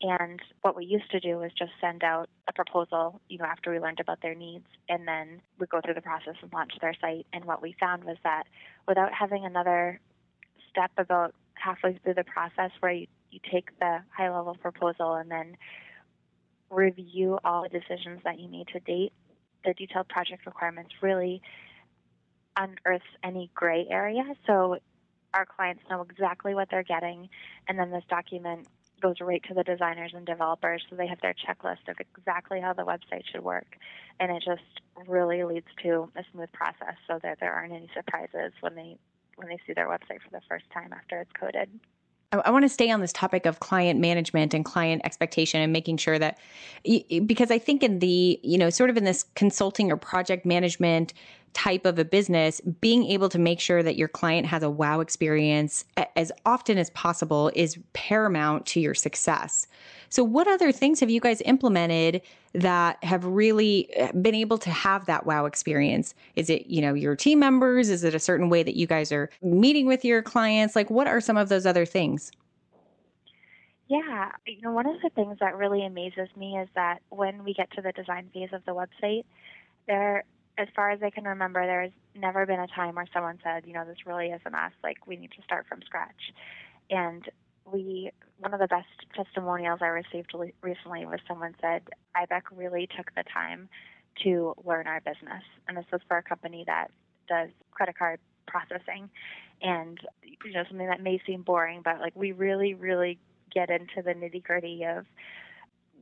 And 0.02 0.40
what 0.60 0.76
we 0.76 0.84
used 0.84 1.10
to 1.12 1.20
do 1.20 1.38
was 1.38 1.50
just 1.58 1.72
send 1.80 2.04
out 2.04 2.28
a 2.48 2.52
proposal, 2.52 3.20
you 3.28 3.38
know, 3.38 3.46
after 3.46 3.70
we 3.70 3.80
learned 3.80 4.00
about 4.00 4.20
their 4.20 4.34
needs, 4.34 4.66
and 4.88 5.08
then 5.08 5.40
we 5.58 5.66
go 5.66 5.80
through 5.82 5.94
the 5.94 6.02
process 6.02 6.34
and 6.42 6.52
launch 6.52 6.72
their 6.80 6.94
site. 7.00 7.26
And 7.32 7.46
what 7.46 7.62
we 7.62 7.74
found 7.80 8.04
was 8.04 8.18
that 8.22 8.44
without 8.86 9.12
having 9.12 9.46
another 9.46 10.00
step 10.70 10.90
about 10.98 11.34
halfway 11.54 11.98
through 12.04 12.14
the 12.14 12.24
process 12.24 12.70
where 12.80 12.92
you, 12.92 13.06
you 13.30 13.40
take 13.50 13.78
the 13.78 14.00
high 14.14 14.30
level 14.30 14.54
proposal 14.54 15.14
and 15.14 15.30
then 15.30 15.56
review 16.70 17.38
all 17.42 17.62
the 17.62 17.68
decisions 17.68 18.20
that 18.24 18.38
you 18.38 18.48
made 18.48 18.68
to 18.68 18.80
date, 18.80 19.12
the 19.64 19.72
detailed 19.72 20.08
project 20.08 20.44
requirements 20.44 20.92
really 21.00 21.40
unearths 22.56 23.04
any 23.22 23.50
gray 23.54 23.86
area. 23.90 24.24
So 24.46 24.78
our 25.32 25.46
clients 25.46 25.82
know 25.90 26.02
exactly 26.02 26.54
what 26.54 26.68
they're 26.70 26.82
getting, 26.82 27.28
and 27.68 27.78
then 27.78 27.90
this 27.90 28.04
document 28.08 28.66
goes 29.00 29.16
right 29.20 29.42
to 29.48 29.54
the 29.54 29.62
designers 29.62 30.12
and 30.14 30.26
developers 30.26 30.82
so 30.88 30.96
they 30.96 31.06
have 31.06 31.20
their 31.20 31.34
checklist 31.34 31.88
of 31.88 31.96
exactly 32.00 32.60
how 32.60 32.72
the 32.72 32.82
website 32.82 33.22
should 33.30 33.42
work. 33.44 33.76
And 34.18 34.30
it 34.30 34.42
just 34.44 34.62
really 35.06 35.44
leads 35.44 35.66
to 35.82 36.10
a 36.16 36.24
smooth 36.32 36.50
process 36.52 36.96
so 37.06 37.18
that 37.22 37.38
there 37.40 37.52
aren't 37.52 37.72
any 37.72 37.90
surprises 37.94 38.52
when 38.60 38.74
they 38.74 38.96
when 39.36 39.48
they 39.48 39.58
see 39.66 39.74
their 39.74 39.86
website 39.86 40.22
for 40.22 40.30
the 40.32 40.40
first 40.48 40.64
time 40.72 40.94
after 40.94 41.20
it's 41.20 41.30
coded. 41.38 41.68
I, 42.32 42.38
I 42.38 42.50
want 42.50 42.64
to 42.64 42.68
stay 42.68 42.90
on 42.90 43.00
this 43.00 43.12
topic 43.12 43.46
of 43.46 43.60
client 43.60 44.00
management 44.00 44.54
and 44.54 44.64
client 44.64 45.02
expectation 45.04 45.60
and 45.60 45.72
making 45.72 45.98
sure 45.98 46.18
that 46.18 46.38
because 47.26 47.50
I 47.50 47.58
think 47.58 47.82
in 47.82 47.98
the, 47.98 48.40
you 48.42 48.58
know, 48.58 48.70
sort 48.70 48.90
of 48.90 48.96
in 48.96 49.04
this 49.04 49.24
consulting 49.34 49.92
or 49.92 49.96
project 49.96 50.46
management 50.46 51.12
type 51.56 51.86
of 51.86 51.98
a 51.98 52.04
business, 52.04 52.60
being 52.82 53.06
able 53.06 53.30
to 53.30 53.38
make 53.38 53.60
sure 53.60 53.82
that 53.82 53.96
your 53.96 54.08
client 54.08 54.46
has 54.46 54.62
a 54.62 54.68
wow 54.68 55.00
experience 55.00 55.86
as 56.14 56.30
often 56.44 56.76
as 56.76 56.90
possible 56.90 57.50
is 57.54 57.78
paramount 57.94 58.66
to 58.66 58.78
your 58.78 58.92
success. 58.92 59.66
So, 60.10 60.22
what 60.22 60.46
other 60.46 60.70
things 60.70 61.00
have 61.00 61.08
you 61.08 61.18
guys 61.18 61.40
implemented 61.46 62.20
that 62.52 63.02
have 63.02 63.24
really 63.24 63.88
uh, 63.98 64.12
been 64.12 64.34
able 64.34 64.58
to 64.58 64.70
have 64.70 65.06
that 65.06 65.24
wow 65.24 65.46
experience? 65.46 66.14
Is 66.36 66.50
it, 66.50 66.66
you 66.66 66.82
know, 66.82 66.92
your 66.92 67.16
team 67.16 67.38
members? 67.38 67.88
Is 67.88 68.04
it 68.04 68.14
a 68.14 68.20
certain 68.20 68.50
way 68.50 68.62
that 68.62 68.76
you 68.76 68.86
guys 68.86 69.10
are 69.10 69.30
meeting 69.40 69.86
with 69.86 70.04
your 70.04 70.20
clients? 70.20 70.76
Like, 70.76 70.90
what 70.90 71.06
are 71.06 71.22
some 71.22 71.38
of 71.38 71.48
those 71.48 71.64
other 71.64 71.86
things? 71.86 72.30
Yeah, 73.88 74.32
you 74.46 74.60
know, 74.60 74.72
one 74.72 74.86
of 74.86 75.00
the 75.00 75.08
things 75.10 75.38
that 75.40 75.56
really 75.56 75.86
amazes 75.86 76.28
me 76.36 76.58
is 76.58 76.68
that 76.74 77.00
when 77.08 77.44
we 77.44 77.54
get 77.54 77.70
to 77.72 77.80
the 77.80 77.92
design 77.92 78.28
phase 78.34 78.50
of 78.52 78.62
the 78.66 78.72
website, 78.72 79.24
there 79.86 80.24
as 80.58 80.68
far 80.74 80.90
as 80.90 81.02
I 81.02 81.10
can 81.10 81.24
remember, 81.24 81.66
there's 81.66 81.92
never 82.14 82.46
been 82.46 82.60
a 82.60 82.66
time 82.66 82.94
where 82.94 83.06
someone 83.12 83.38
said, 83.44 83.64
you 83.66 83.74
know, 83.74 83.84
this 83.84 84.06
really 84.06 84.28
isn't 84.28 84.54
us. 84.54 84.72
Like, 84.82 85.06
we 85.06 85.16
need 85.16 85.32
to 85.32 85.42
start 85.42 85.66
from 85.68 85.82
scratch. 85.82 86.32
And 86.90 87.24
we, 87.70 88.10
one 88.38 88.54
of 88.54 88.60
the 88.60 88.66
best 88.66 88.88
testimonials 89.14 89.80
I 89.82 89.86
received 89.86 90.32
recently 90.62 91.04
was 91.04 91.20
someone 91.28 91.54
said, 91.60 91.82
iBec 92.16 92.42
really 92.54 92.88
took 92.96 93.14
the 93.14 93.24
time 93.32 93.68
to 94.22 94.54
learn 94.64 94.86
our 94.86 95.00
business. 95.00 95.42
And 95.68 95.76
this 95.76 95.84
was 95.92 96.00
for 96.08 96.16
a 96.16 96.22
company 96.22 96.64
that 96.66 96.88
does 97.28 97.50
credit 97.72 97.98
card 97.98 98.20
processing. 98.46 99.10
And, 99.60 99.98
you 100.44 100.52
know, 100.52 100.64
something 100.68 100.86
that 100.86 101.02
may 101.02 101.20
seem 101.26 101.42
boring, 101.42 101.82
but 101.84 102.00
like 102.00 102.14
we 102.14 102.32
really, 102.32 102.74
really 102.74 103.18
get 103.52 103.68
into 103.68 104.02
the 104.02 104.12
nitty 104.12 104.42
gritty 104.42 104.84
of 104.84 105.06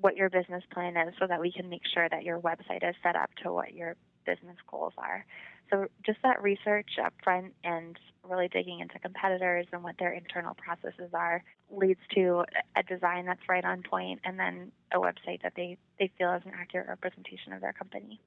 what 0.01 0.17
your 0.17 0.29
business 0.29 0.63
plan 0.73 0.97
is 0.97 1.15
so 1.19 1.27
that 1.27 1.41
we 1.41 1.51
can 1.51 1.69
make 1.69 1.83
sure 1.93 2.09
that 2.09 2.25
your 2.25 2.39
website 2.39 2.89
is 2.89 2.95
set 3.03 3.17
up 3.17 3.31
to 3.43 3.53
what 3.53 3.75
your 3.75 3.97
business 4.25 4.57
goals 4.71 4.93
are. 4.99 5.25
So 5.71 5.87
just 6.05 6.19
that 6.23 6.43
research 6.43 6.91
up 7.03 7.15
front 7.23 7.55
and 7.65 7.99
really 8.29 8.49
digging 8.49 8.81
into 8.81 8.99
competitors 8.99 9.67
and 9.73 9.83
what 9.83 9.97
their 9.99 10.13
internal 10.13 10.55
processes 10.55 11.11
are 11.13 11.43
leads 11.71 12.01
to 12.15 12.45
a 12.77 12.83
design 12.83 13.27
that's 13.27 13.41
right 13.49 13.65
on 13.65 13.83
point 13.83 14.21
and 14.25 14.39
then 14.39 14.73
a 14.93 14.99
website 14.99 15.43
that 15.43 15.55
they, 15.57 15.79
they 15.99 16.11
feel 16.19 16.33
is 16.35 16.43
an 16.45 16.53
accurate 16.55 16.89
representation 16.89 17.53
of 17.53 17.61
their 17.61 17.73
company. 17.73 18.21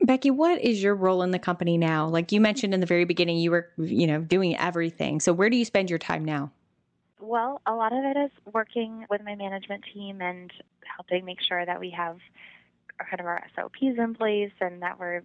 Becky, 0.00 0.30
what 0.30 0.60
is 0.60 0.82
your 0.82 0.94
role 0.94 1.22
in 1.22 1.32
the 1.32 1.38
company 1.38 1.76
now? 1.76 2.06
Like 2.06 2.30
you 2.30 2.40
mentioned 2.40 2.72
in 2.72 2.80
the 2.80 2.86
very 2.86 3.04
beginning, 3.04 3.38
you 3.38 3.50
were, 3.50 3.68
you 3.76 4.06
know, 4.06 4.20
doing 4.20 4.56
everything. 4.56 5.18
So 5.18 5.32
where 5.32 5.50
do 5.50 5.56
you 5.56 5.64
spend 5.64 5.90
your 5.90 5.98
time 5.98 6.24
now? 6.24 6.52
Well, 7.20 7.60
a 7.66 7.74
lot 7.74 7.92
of 7.92 8.04
it 8.04 8.16
is 8.16 8.30
working 8.52 9.06
with 9.10 9.22
my 9.24 9.34
management 9.34 9.84
team 9.92 10.20
and 10.22 10.52
helping 10.96 11.24
make 11.24 11.38
sure 11.46 11.66
that 11.66 11.80
we 11.80 11.90
have 11.90 12.18
kind 13.04 13.20
of 13.20 13.26
our 13.26 13.42
SOPs 13.54 13.98
in 13.98 14.14
place 14.14 14.52
and 14.60 14.82
that 14.82 14.98
we're 14.98 15.22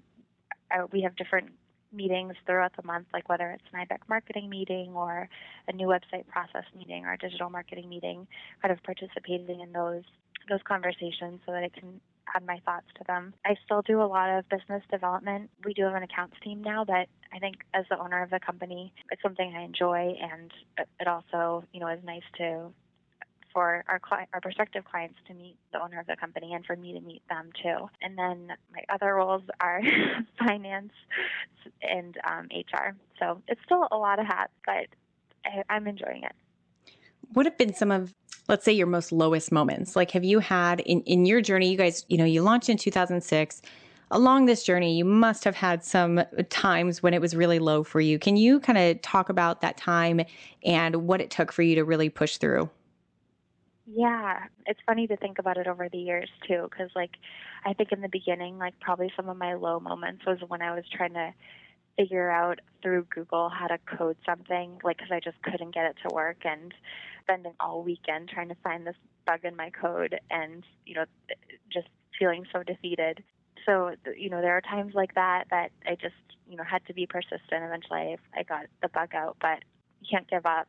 uh, 0.71 0.87
we 0.91 1.01
have 1.01 1.15
different 1.15 1.51
meetings 1.93 2.33
throughout 2.45 2.75
the 2.75 2.83
month, 2.83 3.07
like 3.13 3.29
whether 3.29 3.51
it's 3.51 3.63
an 3.71 3.85
iBec 3.85 3.99
marketing 4.09 4.49
meeting 4.49 4.93
or 4.95 5.29
a 5.67 5.73
new 5.73 5.87
website 5.87 6.27
process 6.27 6.63
meeting 6.75 7.05
or 7.05 7.13
a 7.13 7.17
digital 7.17 7.49
marketing 7.49 7.87
meeting, 7.87 8.27
kind 8.61 8.71
of 8.71 8.81
participating 8.83 9.61
in 9.61 9.71
those 9.71 10.03
those 10.49 10.59
conversations 10.67 11.39
so 11.45 11.53
that 11.53 11.63
I 11.63 11.69
can 11.69 12.01
add 12.35 12.45
my 12.45 12.59
thoughts 12.65 12.87
to 12.97 13.03
them. 13.07 13.33
I 13.45 13.55
still 13.63 13.81
do 13.81 14.01
a 14.01 14.03
lot 14.03 14.29
of 14.29 14.49
business 14.49 14.83
development. 14.91 15.49
We 15.63 15.73
do 15.73 15.83
have 15.83 15.95
an 15.95 16.03
accounts 16.03 16.35
team 16.43 16.61
now, 16.61 16.83
but 16.83 17.07
I 17.33 17.39
think 17.39 17.57
as 17.73 17.85
the 17.89 17.97
owner 17.97 18.21
of 18.21 18.29
the 18.29 18.39
company, 18.39 18.93
it's 19.09 19.21
something 19.21 19.53
I 19.55 19.63
enjoy, 19.63 20.15
and 20.21 20.51
it 20.99 21.07
also, 21.07 21.63
you 21.71 21.79
know, 21.79 21.87
is 21.87 22.03
nice 22.03 22.23
to 22.37 22.71
for 23.53 23.83
our 23.87 24.01
our 24.33 24.41
prospective 24.41 24.83
clients 24.85 25.15
to 25.27 25.33
meet 25.33 25.55
the 25.71 25.81
owner 25.81 25.99
of 25.99 26.07
the 26.07 26.15
company 26.15 26.53
and 26.53 26.65
for 26.65 26.75
me 26.75 26.93
to 26.93 27.01
meet 27.01 27.21
them 27.29 27.49
too. 27.61 27.89
And 28.01 28.17
then 28.17 28.47
my 28.73 28.83
other 28.89 29.15
roles 29.15 29.43
are 29.61 29.81
finance 30.39 30.91
and 31.81 32.17
um, 32.29 32.47
HR. 32.51 32.95
So 33.19 33.41
it's 33.47 33.61
still 33.65 33.87
a 33.91 33.97
lot 33.97 34.19
of 34.19 34.25
hats, 34.25 34.53
but 34.65 34.87
I, 35.45 35.63
I'm 35.69 35.87
enjoying 35.87 36.23
it. 36.23 36.33
What 37.33 37.45
have 37.45 37.57
been 37.57 37.73
some 37.73 37.91
of 37.91 38.13
let's 38.49 38.65
say 38.65 38.73
your 38.73 38.87
most 38.87 39.11
lowest 39.11 39.51
moments 39.51 39.95
like 39.95 40.11
have 40.11 40.23
you 40.23 40.39
had 40.39 40.81
in, 40.81 41.01
in 41.03 41.25
your 41.25 41.39
journey 41.41 41.71
you 41.71 41.77
guys 41.77 42.05
you 42.09 42.17
know 42.17 42.25
you 42.25 42.41
launched 42.41 42.67
in 42.67 42.75
2006 42.75 43.61
along 44.11 44.45
this 44.45 44.63
journey 44.63 44.97
you 44.97 45.05
must 45.05 45.45
have 45.45 45.55
had 45.55 45.83
some 45.83 46.21
times 46.49 47.01
when 47.01 47.13
it 47.13 47.21
was 47.21 47.35
really 47.35 47.57
low 47.57 47.83
for 47.83 48.01
you 48.01 48.19
can 48.19 48.35
you 48.35 48.59
kind 48.59 48.77
of 48.77 49.01
talk 49.01 49.29
about 49.29 49.61
that 49.61 49.77
time 49.77 50.21
and 50.65 51.07
what 51.07 51.21
it 51.21 51.31
took 51.31 51.53
for 51.53 51.61
you 51.61 51.73
to 51.73 51.85
really 51.85 52.09
push 52.09 52.35
through 52.35 52.69
yeah, 53.85 54.45
it's 54.65 54.79
funny 54.85 55.07
to 55.07 55.17
think 55.17 55.39
about 55.39 55.57
it 55.57 55.67
over 55.67 55.89
the 55.89 55.97
years 55.97 56.29
too, 56.47 56.67
because 56.69 56.89
like 56.95 57.11
I 57.65 57.73
think 57.73 57.91
in 57.91 58.01
the 58.01 58.09
beginning, 58.09 58.57
like 58.57 58.79
probably 58.79 59.11
some 59.15 59.29
of 59.29 59.37
my 59.37 59.55
low 59.55 59.79
moments 59.79 60.25
was 60.25 60.39
when 60.47 60.61
I 60.61 60.73
was 60.73 60.85
trying 60.95 61.13
to 61.13 61.33
figure 61.97 62.29
out 62.31 62.59
through 62.81 63.07
Google 63.13 63.49
how 63.49 63.67
to 63.67 63.77
code 63.97 64.17
something, 64.25 64.79
like 64.83 64.97
because 64.97 65.11
I 65.11 65.19
just 65.19 65.41
couldn't 65.43 65.73
get 65.75 65.85
it 65.85 65.97
to 66.07 66.13
work, 66.15 66.37
and 66.45 66.73
spending 67.23 67.53
all 67.59 67.83
weekend 67.83 68.29
trying 68.29 68.49
to 68.49 68.55
find 68.63 68.87
this 68.87 68.95
bug 69.27 69.41
in 69.45 69.55
my 69.55 69.69
code, 69.71 70.19
and 70.31 70.63
you 70.85 70.95
know, 70.95 71.05
just 71.71 71.87
feeling 72.19 72.45
so 72.53 72.63
defeated. 72.63 73.23
So 73.65 73.95
you 74.17 74.29
know, 74.29 74.41
there 74.41 74.57
are 74.57 74.61
times 74.61 74.93
like 74.95 75.15
that 75.15 75.45
that 75.51 75.71
I 75.87 75.95
just 75.95 76.15
you 76.47 76.57
know 76.57 76.63
had 76.63 76.85
to 76.87 76.93
be 76.93 77.07
persistent. 77.07 77.41
Eventually, 77.63 78.17
I, 78.35 78.39
I 78.39 78.43
got 78.43 78.65
the 78.81 78.89
bug 78.89 79.15
out, 79.15 79.37
but 79.41 79.59
you 80.01 80.07
can't 80.11 80.29
give 80.29 80.45
up. 80.45 80.67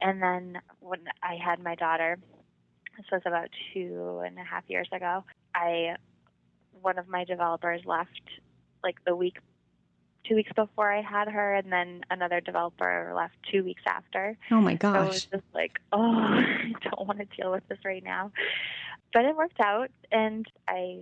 And 0.00 0.22
then 0.22 0.60
when 0.80 1.00
I 1.22 1.36
had 1.36 1.62
my 1.62 1.74
daughter, 1.74 2.18
this 2.96 3.06
was 3.12 3.22
about 3.24 3.48
two 3.72 4.22
and 4.24 4.38
a 4.38 4.44
half 4.44 4.64
years 4.68 4.88
ago, 4.92 5.24
I 5.54 5.96
one 6.82 6.98
of 6.98 7.08
my 7.08 7.24
developers 7.24 7.82
left 7.84 8.20
like 8.82 8.96
the 9.04 9.14
week 9.14 9.36
two 10.26 10.34
weeks 10.34 10.50
before 10.54 10.92
I 10.92 11.02
had 11.02 11.28
her, 11.28 11.54
and 11.54 11.72
then 11.72 12.02
another 12.10 12.40
developer 12.40 13.12
left 13.14 13.34
two 13.50 13.64
weeks 13.64 13.82
after. 13.86 14.36
Oh 14.50 14.60
my 14.60 14.74
gosh! 14.74 14.94
So 14.94 15.02
it 15.02 15.08
was 15.08 15.24
just 15.24 15.54
like, 15.54 15.80
oh, 15.92 16.12
I 16.14 16.72
don't 16.82 17.06
want 17.06 17.18
to 17.18 17.26
deal 17.36 17.50
with 17.50 17.66
this 17.68 17.78
right 17.84 18.04
now. 18.04 18.32
But 19.12 19.24
it 19.24 19.36
worked 19.36 19.60
out, 19.60 19.90
and 20.12 20.46
I 20.68 21.00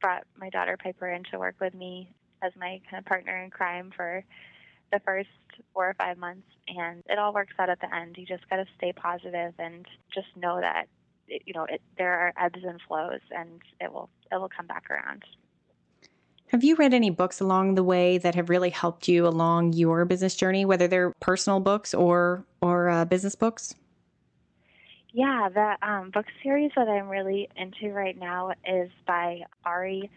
brought 0.00 0.24
my 0.38 0.50
daughter 0.50 0.76
Piper 0.82 1.08
in 1.10 1.24
to 1.30 1.38
work 1.38 1.56
with 1.60 1.74
me 1.74 2.12
as 2.42 2.52
my 2.58 2.80
kind 2.90 2.98
of 3.00 3.04
partner 3.04 3.42
in 3.42 3.50
crime 3.50 3.92
for 3.94 4.24
the 4.92 5.00
first 5.00 5.28
four 5.72 5.88
or 5.88 5.94
five 5.94 6.18
months, 6.18 6.46
and 6.68 7.02
it 7.08 7.18
all 7.18 7.32
works 7.32 7.54
out 7.58 7.70
at 7.70 7.80
the 7.80 7.94
end. 7.94 8.16
You 8.18 8.26
just 8.26 8.48
got 8.48 8.56
to 8.56 8.66
stay 8.76 8.92
positive 8.92 9.54
and 9.58 9.86
just 10.14 10.28
know 10.36 10.60
that 10.60 10.86
it, 11.28 11.42
you 11.46 11.54
know 11.54 11.64
it, 11.64 11.80
there 11.98 12.12
are 12.12 12.32
ebbs 12.38 12.60
and 12.64 12.80
flows, 12.86 13.20
and 13.30 13.60
it 13.80 13.92
will 13.92 14.10
it 14.32 14.36
will 14.36 14.50
come 14.54 14.66
back 14.66 14.90
around. 14.90 15.24
Have 16.48 16.64
you 16.64 16.74
read 16.74 16.92
any 16.92 17.10
books 17.10 17.40
along 17.40 17.76
the 17.76 17.84
way 17.84 18.18
that 18.18 18.34
have 18.34 18.50
really 18.50 18.70
helped 18.70 19.06
you 19.06 19.26
along 19.26 19.74
your 19.74 20.04
business 20.04 20.34
journey, 20.34 20.64
whether 20.64 20.88
they're 20.88 21.12
personal 21.20 21.60
books 21.60 21.94
or 21.94 22.44
or 22.60 22.88
uh, 22.88 23.04
business 23.04 23.36
books? 23.36 23.74
Yeah, 25.12 25.48
the 25.52 25.88
um, 25.88 26.10
book 26.10 26.26
series 26.42 26.70
that 26.76 26.88
I'm 26.88 27.08
really 27.08 27.48
into 27.56 27.92
right 27.92 28.16
now 28.16 28.52
is 28.66 28.90
by 29.06 29.42
Ari 29.64 30.10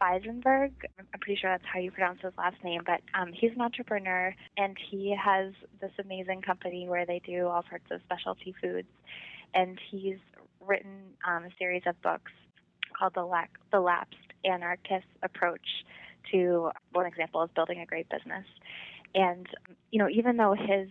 Feisenberg. 0.00 0.72
I'm 0.98 1.20
pretty 1.20 1.38
sure 1.40 1.50
that's 1.50 1.64
how 1.70 1.78
you 1.78 1.90
pronounce 1.90 2.20
his 2.22 2.32
last 2.38 2.56
name, 2.64 2.82
but 2.86 3.00
um, 3.18 3.32
he's 3.32 3.52
an 3.54 3.60
entrepreneur 3.60 4.34
and 4.56 4.76
he 4.90 5.14
has 5.22 5.52
this 5.80 5.90
amazing 6.02 6.42
company 6.42 6.88
where 6.88 7.04
they 7.04 7.20
do 7.24 7.46
all 7.46 7.64
sorts 7.68 7.84
of 7.90 8.00
specialty 8.02 8.54
foods. 8.60 8.88
And 9.54 9.78
he's 9.90 10.18
written 10.60 11.14
um, 11.26 11.44
a 11.44 11.50
series 11.58 11.82
of 11.86 12.00
books 12.02 12.32
called 12.98 13.14
The, 13.14 13.24
La- 13.24 13.44
the 13.72 13.80
Lapsed 13.80 14.16
Anarchist 14.44 15.06
Approach 15.22 15.84
to 16.32 16.70
one 16.92 17.06
example 17.06 17.42
is 17.42 17.50
building 17.54 17.80
a 17.80 17.86
great 17.86 18.08
business. 18.08 18.44
And, 19.14 19.46
you 19.90 19.98
know, 19.98 20.08
even 20.08 20.36
though 20.36 20.54
his 20.54 20.88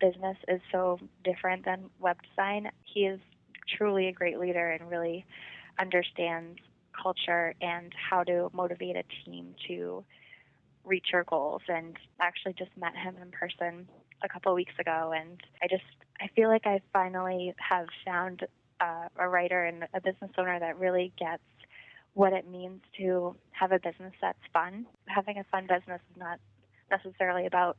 business 0.00 0.36
is 0.48 0.60
so 0.72 0.98
different 1.22 1.64
than 1.64 1.84
web 2.00 2.16
design, 2.30 2.70
he 2.82 3.00
is 3.06 3.20
truly 3.78 4.08
a 4.08 4.12
great 4.12 4.38
leader 4.38 4.70
and 4.70 4.90
really 4.90 5.24
understands 5.78 6.58
culture 7.00 7.54
and 7.60 7.92
how 8.10 8.24
to 8.24 8.50
motivate 8.52 8.96
a 8.96 9.04
team 9.24 9.54
to 9.68 10.04
reach 10.84 11.06
your 11.12 11.24
goals. 11.24 11.62
And 11.68 11.96
I 12.20 12.26
actually 12.26 12.54
just 12.54 12.70
met 12.76 12.94
him 12.96 13.16
in 13.20 13.30
person 13.30 13.88
a 14.22 14.28
couple 14.28 14.52
of 14.52 14.56
weeks 14.56 14.74
ago, 14.78 15.12
and 15.14 15.40
I 15.62 15.68
just 15.68 15.84
I 16.20 16.28
feel 16.34 16.48
like 16.48 16.66
I 16.66 16.80
finally 16.92 17.54
have 17.58 17.86
found 18.04 18.46
uh, 18.80 19.08
a 19.18 19.28
writer 19.28 19.64
and 19.64 19.84
a 19.94 20.00
business 20.00 20.30
owner 20.38 20.58
that 20.60 20.78
really 20.78 21.12
gets 21.18 21.42
what 22.14 22.32
it 22.32 22.48
means 22.48 22.80
to 22.98 23.34
have 23.50 23.72
a 23.72 23.78
business 23.78 24.12
that's 24.20 24.38
fun. 24.52 24.86
Having 25.06 25.38
a 25.38 25.44
fun 25.44 25.66
business 25.66 26.00
is 26.12 26.16
not 26.16 26.38
necessarily 26.90 27.46
about 27.46 27.76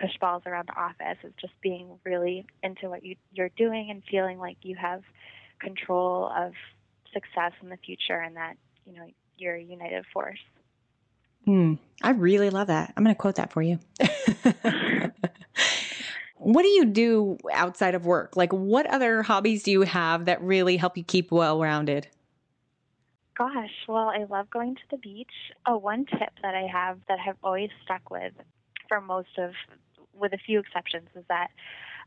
push 0.00 0.16
balls 0.20 0.42
around 0.46 0.68
the 0.68 0.80
office. 0.80 1.18
It's 1.22 1.40
just 1.40 1.54
being 1.62 1.98
really 2.04 2.46
into 2.62 2.88
what 2.88 3.04
you, 3.04 3.16
you're 3.32 3.50
doing 3.56 3.90
and 3.90 4.02
feeling 4.10 4.38
like 4.38 4.58
you 4.62 4.76
have 4.76 5.02
control 5.58 6.30
of 6.36 6.52
success 7.16 7.52
in 7.62 7.70
the 7.70 7.78
future 7.78 8.20
and 8.20 8.36
that 8.36 8.56
you 8.84 8.92
know 8.92 9.06
you're 9.38 9.56
a 9.56 9.62
united 9.62 10.04
force. 10.12 10.38
Mm, 11.48 11.78
I 12.02 12.10
really 12.10 12.50
love 12.50 12.66
that. 12.66 12.92
I'm 12.96 13.04
going 13.04 13.14
to 13.14 13.20
quote 13.20 13.36
that 13.36 13.52
for 13.52 13.62
you. 13.62 13.78
What 16.38 16.62
do 16.62 16.68
you 16.68 16.84
do 16.84 17.38
outside 17.52 17.94
of 17.94 18.04
work? 18.04 18.36
Like, 18.36 18.52
what 18.52 18.86
other 18.86 19.22
hobbies 19.22 19.62
do 19.62 19.70
you 19.70 19.82
have 19.82 20.26
that 20.26 20.40
really 20.42 20.76
help 20.76 20.96
you 20.96 21.02
keep 21.02 21.32
well 21.32 21.60
rounded? 21.60 22.08
Gosh, 23.36 23.72
well, 23.88 24.08
I 24.08 24.24
love 24.30 24.48
going 24.50 24.74
to 24.74 24.80
the 24.90 24.98
beach. 24.98 25.32
Oh, 25.66 25.78
one 25.78 26.04
tip 26.06 26.30
that 26.42 26.54
I 26.54 26.66
have 26.70 27.00
that 27.08 27.18
I've 27.26 27.36
always 27.42 27.70
stuck 27.84 28.10
with 28.10 28.32
for 28.88 29.00
most 29.00 29.38
of, 29.38 29.52
with 30.14 30.34
a 30.34 30.38
few 30.38 30.60
exceptions, 30.60 31.08
is 31.16 31.24
that 31.28 31.48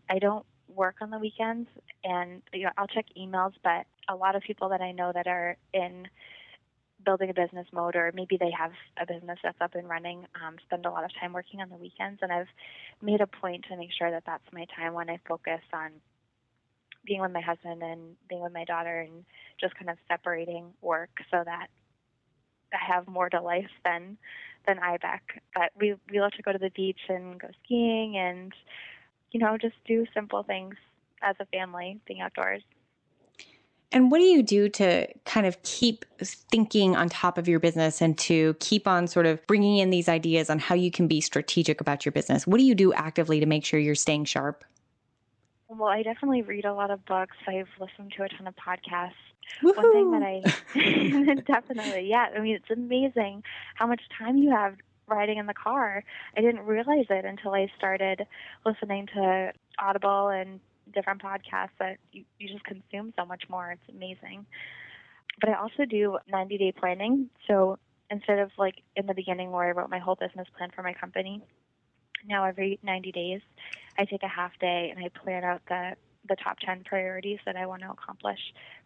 I 0.10 0.20
don't 0.20 0.46
work 0.76 0.96
on 1.02 1.10
the 1.10 1.18
weekends 1.18 1.70
and 2.04 2.42
you 2.54 2.64
know 2.64 2.72
I'll 2.78 2.88
check 2.88 3.06
emails 3.18 3.54
but 3.64 3.86
a 4.08 4.16
lot 4.16 4.36
of 4.36 4.44
people 4.44 4.70
that 4.70 4.82
I 4.82 4.92
know 4.92 5.12
that 5.14 5.28
are 5.28 5.58
in 5.74 6.08
building 7.06 7.30
a 7.30 7.34
business 7.34 7.68
mode 7.72 7.96
or 7.96 8.12
maybe 8.14 8.38
they 8.38 8.52
have 8.58 8.72
a 9.02 9.06
business 9.06 9.40
that's 9.44 9.60
up 9.62 9.76
and 9.76 9.88
running 9.88 10.26
um, 10.46 10.56
spend 10.66 10.86
a 10.86 10.92
lot 10.92 11.04
of 11.04 11.12
time 11.20 11.34
working 11.34 11.62
on 11.62 11.70
the 11.70 11.76
weekends 11.76 12.20
and 12.22 12.32
I've 12.32 12.48
made 13.02 13.22
a 13.22 13.28
point 13.28 13.66
to 13.70 13.78
make 13.78 13.90
sure 13.98 14.12
that 14.12 14.24
that's 14.26 14.44
my 14.52 14.66
time 14.76 14.94
when 14.94 15.10
I 15.10 15.20
focus 15.28 15.62
on 15.74 15.92
being 17.06 17.22
with 17.22 17.32
my 17.32 17.42
husband 17.42 17.82
and 17.82 18.16
being 18.28 18.42
with 18.42 18.54
my 18.54 18.66
daughter 18.66 19.00
and 19.00 19.26
just 19.60 19.76
kind 19.76 19.90
of 19.90 19.98
separating 20.08 20.66
work 20.82 21.10
so 21.32 21.42
that 21.44 21.68
I 22.74 22.94
have 22.94 23.08
more 23.08 23.30
to 23.30 23.42
life 23.42 23.72
than 23.84 24.18
than 24.68 24.78
iBec. 24.78 25.22
But 25.54 25.72
we 25.80 25.96
we 26.12 26.20
love 26.20 26.32
to 26.34 26.44
go 26.44 26.52
to 26.52 26.60
the 26.60 26.72
beach 26.76 27.00
and 27.08 27.40
go 27.40 27.48
skiing 27.64 28.18
and 28.18 28.54
you 29.32 29.40
know 29.40 29.58
just 29.58 29.76
do 29.86 30.06
simple 30.14 30.44
things 30.44 30.76
as 31.22 31.36
a 31.40 31.46
family, 31.46 32.00
being 32.06 32.22
outdoors. 32.22 32.62
And 33.92 34.12
what 34.12 34.20
do 34.20 34.26
you 34.26 34.44
do 34.44 34.70
to 34.70 35.08
kind 35.26 35.48
of 35.48 35.62
keep 35.64 36.06
thinking 36.22 36.96
on 36.96 37.10
top 37.10 37.40
of 37.40 37.48
your 37.48 37.60
business 37.60 38.02
and 38.02 38.16
to 38.20 38.56
keep 38.60 38.88
on 38.88 39.08
sort 39.08 39.26
of 39.26 39.46
bringing 39.48 39.78
in 39.78 39.90
these 39.90 40.08
ideas 40.08 40.50
on 40.50 40.60
how 40.60 40.76
you 40.76 40.92
can 40.92 41.08
be 41.08 41.22
strategic 41.22 41.82
about 41.82 42.06
your 42.06 42.12
business? 42.12 42.46
What 42.46 42.60
do 42.60 42.66
you 42.66 42.76
do 42.76 42.94
actively 42.94 43.40
to 43.40 43.48
make 43.48 43.66
sure 43.66 43.80
you're 43.80 43.96
staying 43.96 44.26
sharp? 44.26 44.64
Well, 45.70 45.90
I 45.90 46.04
definitely 46.04 46.44
read 46.44 46.66
a 46.66 46.74
lot 46.74 46.92
of 46.92 47.04
books. 47.06 47.36
I've 47.48 47.68
listened 47.80 48.14
to 48.18 48.24
a 48.24 48.30
ton 48.30 48.48
of 48.48 48.56
podcasts. 48.56 49.14
Woo-hoo! 49.64 49.82
One 49.82 49.92
thing 49.92 50.12
that 50.12 51.34
I 51.34 51.34
definitely, 51.48 52.08
yeah, 52.08 52.28
I 52.36 52.40
mean, 52.40 52.56
it's 52.56 52.70
amazing 52.70 53.44
how 53.76 53.88
much 53.88 54.02
time 54.16 54.38
you 54.38 54.52
have 54.52 54.76
riding 55.10 55.38
in 55.38 55.46
the 55.46 55.54
car. 55.54 56.04
I 56.38 56.42
didn't 56.42 56.62
realize 56.62 57.06
it 57.10 57.26
until 57.26 57.54
I 57.54 57.68
started 57.78 58.26
listening 58.66 59.08
to 59.16 59.52
Audible 59.80 60.30
and 60.30 60.60
different 60.94 61.22
podcasts 61.22 61.78
that 61.80 61.98
you, 62.12 62.24
you 62.40 62.50
just 62.50 62.64
consume 62.66 63.14
so 63.18 63.26
much 63.26 63.44
more. 63.50 63.72
It's 63.72 63.96
amazing. 63.96 64.46
But 65.40 65.50
I 65.50 65.54
also 65.54 65.86
do 65.86 66.18
90 66.28 66.58
day 66.58 66.72
planning. 66.72 67.30
So 67.48 67.78
instead 68.10 68.40
of 68.40 68.52
like 68.58 68.76
in 68.96 69.06
the 69.06 69.14
beginning 69.14 69.52
where 69.52 69.68
I 69.68 69.72
wrote 69.72 69.90
my 69.90 70.00
whole 70.00 70.16
business 70.16 70.48
plan 70.58 70.70
for 70.76 70.84
my 70.84 70.94
company, 70.94 71.42
now 72.28 72.46
every 72.46 72.80
90 72.84 73.12
days 73.12 73.42
I 73.98 74.06
take 74.06 74.24
a 74.24 74.28
half 74.28 74.52
day 74.60 74.92
and 74.94 75.04
I 75.04 75.10
plan 75.10 75.44
out 75.44 75.62
the 75.68 75.96
the 76.28 76.36
top 76.36 76.58
10 76.60 76.84
priorities 76.84 77.40
that 77.46 77.56
I 77.56 77.66
want 77.66 77.82
to 77.82 77.90
accomplish 77.90 78.40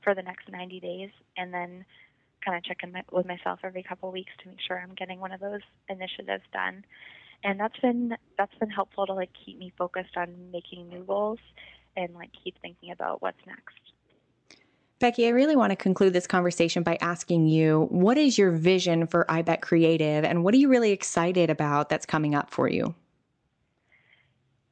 for 0.03 0.13
the 0.13 0.21
next 0.21 0.49
90 0.51 0.79
days 0.79 1.09
and 1.35 1.51
then 1.51 1.83
kind 2.43 2.57
of 2.57 2.63
check 2.63 2.77
in 2.83 2.91
my, 2.91 3.03
with 3.11 3.25
myself 3.25 3.59
every 3.63 3.83
couple 3.83 4.09
of 4.09 4.13
weeks 4.13 4.31
to 4.41 4.49
make 4.49 4.59
sure 4.65 4.79
I'm 4.79 4.95
getting 4.95 5.19
one 5.19 5.31
of 5.31 5.39
those 5.39 5.61
initiatives 5.89 6.43
done. 6.51 6.85
And 7.43 7.59
that's 7.59 7.77
been 7.79 8.15
that's 8.37 8.55
been 8.55 8.69
helpful 8.69 9.05
to 9.05 9.13
like 9.13 9.29
keep 9.45 9.57
me 9.59 9.73
focused 9.77 10.15
on 10.15 10.51
making 10.51 10.87
new 10.89 11.03
goals 11.03 11.39
and 11.97 12.13
like 12.13 12.29
keep 12.43 12.55
thinking 12.61 12.91
about 12.91 13.21
what's 13.21 13.37
next. 13.45 13.75
Becky, 14.99 15.27
I 15.27 15.31
really 15.31 15.57
want 15.57 15.71
to 15.71 15.75
conclude 15.75 16.13
this 16.13 16.27
conversation 16.27 16.81
by 16.81 16.97
asking 17.01 17.47
you 17.47 17.87
what 17.89 18.17
is 18.17 18.37
your 18.37 18.51
vision 18.51 19.05
for 19.05 19.25
iBec 19.27 19.59
Creative 19.59 20.23
and 20.23 20.45
what 20.45 20.53
are 20.53 20.57
you 20.57 20.69
really 20.69 20.91
excited 20.91 21.49
about 21.49 21.89
that's 21.89 22.05
coming 22.05 22.33
up 22.33 22.49
for 22.49 22.69
you? 22.69 22.95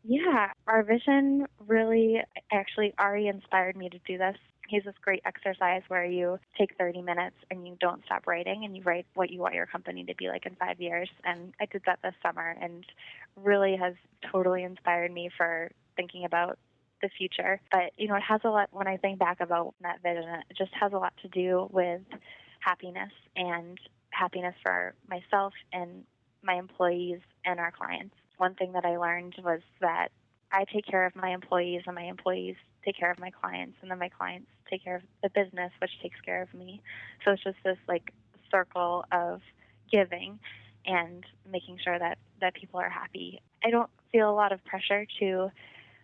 Yeah, 0.03 0.47
our 0.67 0.83
vision 0.83 1.45
really 1.67 2.21
actually 2.51 2.93
Ari 2.97 3.27
inspired 3.27 3.75
me 3.75 3.89
to 3.89 3.99
do 4.07 4.17
this. 4.17 4.37
He's 4.71 4.85
this 4.85 4.95
great 5.01 5.21
exercise 5.25 5.81
where 5.89 6.05
you 6.05 6.39
take 6.57 6.77
30 6.77 7.01
minutes 7.01 7.35
and 7.49 7.67
you 7.67 7.75
don't 7.81 8.05
stop 8.05 8.25
writing 8.25 8.63
and 8.63 8.75
you 8.75 8.83
write 8.83 9.05
what 9.15 9.29
you 9.29 9.39
want 9.39 9.53
your 9.53 9.65
company 9.65 10.05
to 10.05 10.15
be 10.15 10.29
like 10.29 10.45
in 10.45 10.55
five 10.55 10.79
years. 10.79 11.09
And 11.25 11.53
I 11.59 11.65
did 11.65 11.81
that 11.85 11.99
this 12.01 12.13
summer 12.23 12.55
and 12.61 12.85
really 13.35 13.75
has 13.75 13.95
totally 14.31 14.63
inspired 14.63 15.11
me 15.11 15.29
for 15.35 15.71
thinking 15.97 16.23
about 16.23 16.57
the 17.01 17.09
future. 17.17 17.59
But, 17.69 17.91
you 17.97 18.07
know, 18.07 18.15
it 18.15 18.23
has 18.23 18.39
a 18.45 18.49
lot, 18.49 18.69
when 18.71 18.87
I 18.87 18.95
think 18.95 19.19
back 19.19 19.41
about 19.41 19.75
that 19.81 20.01
vision, 20.01 20.23
it 20.49 20.57
just 20.57 20.71
has 20.79 20.93
a 20.93 20.97
lot 20.97 21.11
to 21.23 21.27
do 21.27 21.67
with 21.69 22.01
happiness 22.61 23.11
and 23.35 23.77
happiness 24.11 24.55
for 24.63 24.93
myself 25.09 25.51
and 25.73 26.05
my 26.43 26.53
employees 26.53 27.19
and 27.43 27.59
our 27.59 27.71
clients. 27.71 28.15
One 28.37 28.55
thing 28.55 28.71
that 28.71 28.85
I 28.85 28.95
learned 28.95 29.35
was 29.43 29.59
that 29.81 30.13
I 30.51 30.65
take 30.71 30.85
care 30.85 31.05
of 31.05 31.15
my 31.15 31.29
employees 31.29 31.83
and 31.85 31.95
my 31.95 32.03
employees 32.03 32.55
take 32.83 32.97
care 32.97 33.11
of 33.11 33.19
my 33.19 33.29
clients 33.29 33.77
and 33.81 33.91
then 33.91 33.99
my 33.99 34.09
clients 34.09 34.47
take 34.69 34.83
care 34.83 34.95
of 34.95 35.03
the 35.23 35.29
business 35.29 35.71
which 35.79 35.91
takes 36.01 36.19
care 36.21 36.41
of 36.41 36.53
me. 36.53 36.81
So 37.23 37.31
it's 37.31 37.43
just 37.43 37.57
this 37.63 37.77
like 37.87 38.13
circle 38.49 39.05
of 39.11 39.41
giving 39.91 40.39
and 40.85 41.23
making 41.49 41.77
sure 41.83 41.97
that 41.97 42.17
that 42.41 42.55
people 42.55 42.79
are 42.79 42.89
happy. 42.89 43.41
I 43.63 43.69
don't 43.69 43.89
feel 44.11 44.29
a 44.29 44.33
lot 44.33 44.51
of 44.51 44.63
pressure 44.65 45.05
to 45.19 45.51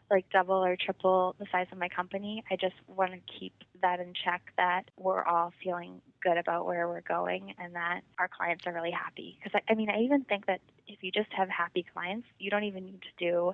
like 0.10 0.26
double 0.32 0.64
or 0.64 0.78
triple 0.78 1.36
the 1.40 1.46
size 1.52 1.68
of 1.72 1.78
my 1.78 1.90
company. 1.90 2.44
I 2.50 2.56
just 2.56 2.76
want 2.88 3.12
to 3.12 3.20
keep 3.40 3.54
that 3.82 4.00
in 4.00 4.14
check 4.14 4.42
that 4.58 4.84
we're 4.98 5.24
all 5.24 5.52
feeling 5.62 6.02
good 6.24 6.38
about 6.38 6.66
where 6.66 6.88
we're 6.88 7.02
going 7.02 7.54
and 7.60 7.76
that 7.76 8.02
our 8.18 8.30
clients 8.30 8.66
are 8.68 8.74
really 8.74 8.92
happy. 8.92 9.38
Because 9.38 9.60
I, 9.68 9.72
I 9.72 9.76
mean, 9.76 9.90
I 9.90 10.00
even 10.02 10.24
think 10.24 10.46
that 10.46 10.62
if 10.98 11.04
you 11.04 11.12
just 11.12 11.32
have 11.34 11.50
happy 11.50 11.86
clients, 11.94 12.28
you 12.40 12.50
don't 12.50 12.64
even 12.64 12.86
need 12.86 13.02
to 13.02 13.26
do 13.26 13.54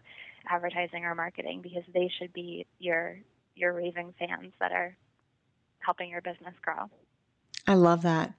advertising 0.50 1.06
or 1.06 1.16
marketing 1.16 1.62
because 1.62 1.84
they 1.94 2.12
should 2.20 2.32
be 2.34 2.66
your 2.80 3.18
your 3.56 3.74
raving 3.74 4.14
fans 4.18 4.52
that 4.60 4.72
are 4.72 4.96
helping 5.80 6.10
your 6.10 6.22
business 6.22 6.54
grow. 6.62 6.90
I 7.68 7.76
love 7.76 8.02
that. 8.02 8.34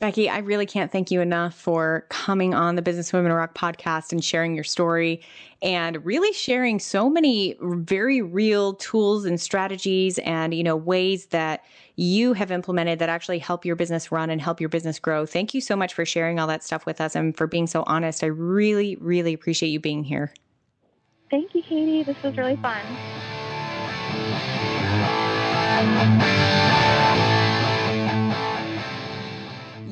Becky, 0.00 0.28
I 0.28 0.38
really 0.38 0.66
can't 0.66 0.92
thank 0.92 1.10
you 1.10 1.20
enough 1.20 1.54
for 1.54 2.06
coming 2.08 2.54
on 2.54 2.76
the 2.76 2.82
Business 2.82 3.12
Women 3.12 3.32
Rock 3.32 3.54
podcast 3.54 4.12
and 4.12 4.24
sharing 4.24 4.54
your 4.54 4.62
story 4.62 5.22
and 5.60 6.04
really 6.06 6.32
sharing 6.32 6.78
so 6.78 7.10
many 7.10 7.56
very 7.60 8.22
real 8.22 8.74
tools 8.74 9.24
and 9.24 9.40
strategies 9.40 10.18
and, 10.20 10.54
you 10.54 10.62
know, 10.62 10.76
ways 10.76 11.26
that 11.26 11.64
you 11.98 12.32
have 12.32 12.52
implemented 12.52 13.00
that 13.00 13.08
actually 13.08 13.40
help 13.40 13.64
your 13.64 13.74
business 13.74 14.12
run 14.12 14.30
and 14.30 14.40
help 14.40 14.60
your 14.60 14.68
business 14.68 15.00
grow. 15.00 15.26
Thank 15.26 15.52
you 15.52 15.60
so 15.60 15.74
much 15.74 15.92
for 15.92 16.04
sharing 16.04 16.38
all 16.38 16.46
that 16.46 16.62
stuff 16.62 16.86
with 16.86 17.00
us 17.00 17.16
and 17.16 17.36
for 17.36 17.48
being 17.48 17.66
so 17.66 17.82
honest. 17.88 18.22
I 18.22 18.28
really, 18.28 18.94
really 19.00 19.34
appreciate 19.34 19.70
you 19.70 19.80
being 19.80 20.04
here. 20.04 20.32
Thank 21.28 21.56
you, 21.56 21.62
Katie. 21.62 22.04
This 22.04 22.16
was 22.22 22.36
really 22.36 22.54
fun. 22.54 22.84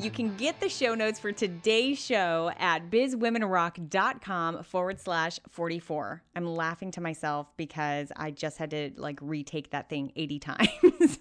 You 0.01 0.09
can 0.09 0.33
get 0.37 0.61
the 0.61 0.69
show 0.69 0.95
notes 0.95 1.19
for 1.19 1.33
today's 1.33 1.99
show 1.99 2.51
at 2.57 2.89
bizwomenrock.com 2.89 4.63
forward 4.63 5.01
slash 5.01 5.41
44. 5.49 6.23
I'm 6.37 6.45
laughing 6.45 6.91
to 6.91 7.01
myself 7.01 7.47
because 7.57 8.13
I 8.15 8.31
just 8.31 8.57
had 8.57 8.69
to 8.69 8.91
like 8.95 9.19
retake 9.21 9.71
that 9.71 9.89
thing 9.89 10.13
80 10.15 10.39
times. 10.39 11.19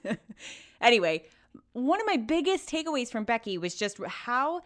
Anyway, 0.80 1.24
one 1.72 2.00
of 2.00 2.06
my 2.06 2.16
biggest 2.16 2.68
takeaways 2.68 3.08
from 3.08 3.24
Becky 3.24 3.58
was 3.58 3.74
just 3.74 3.98
how 4.06 4.62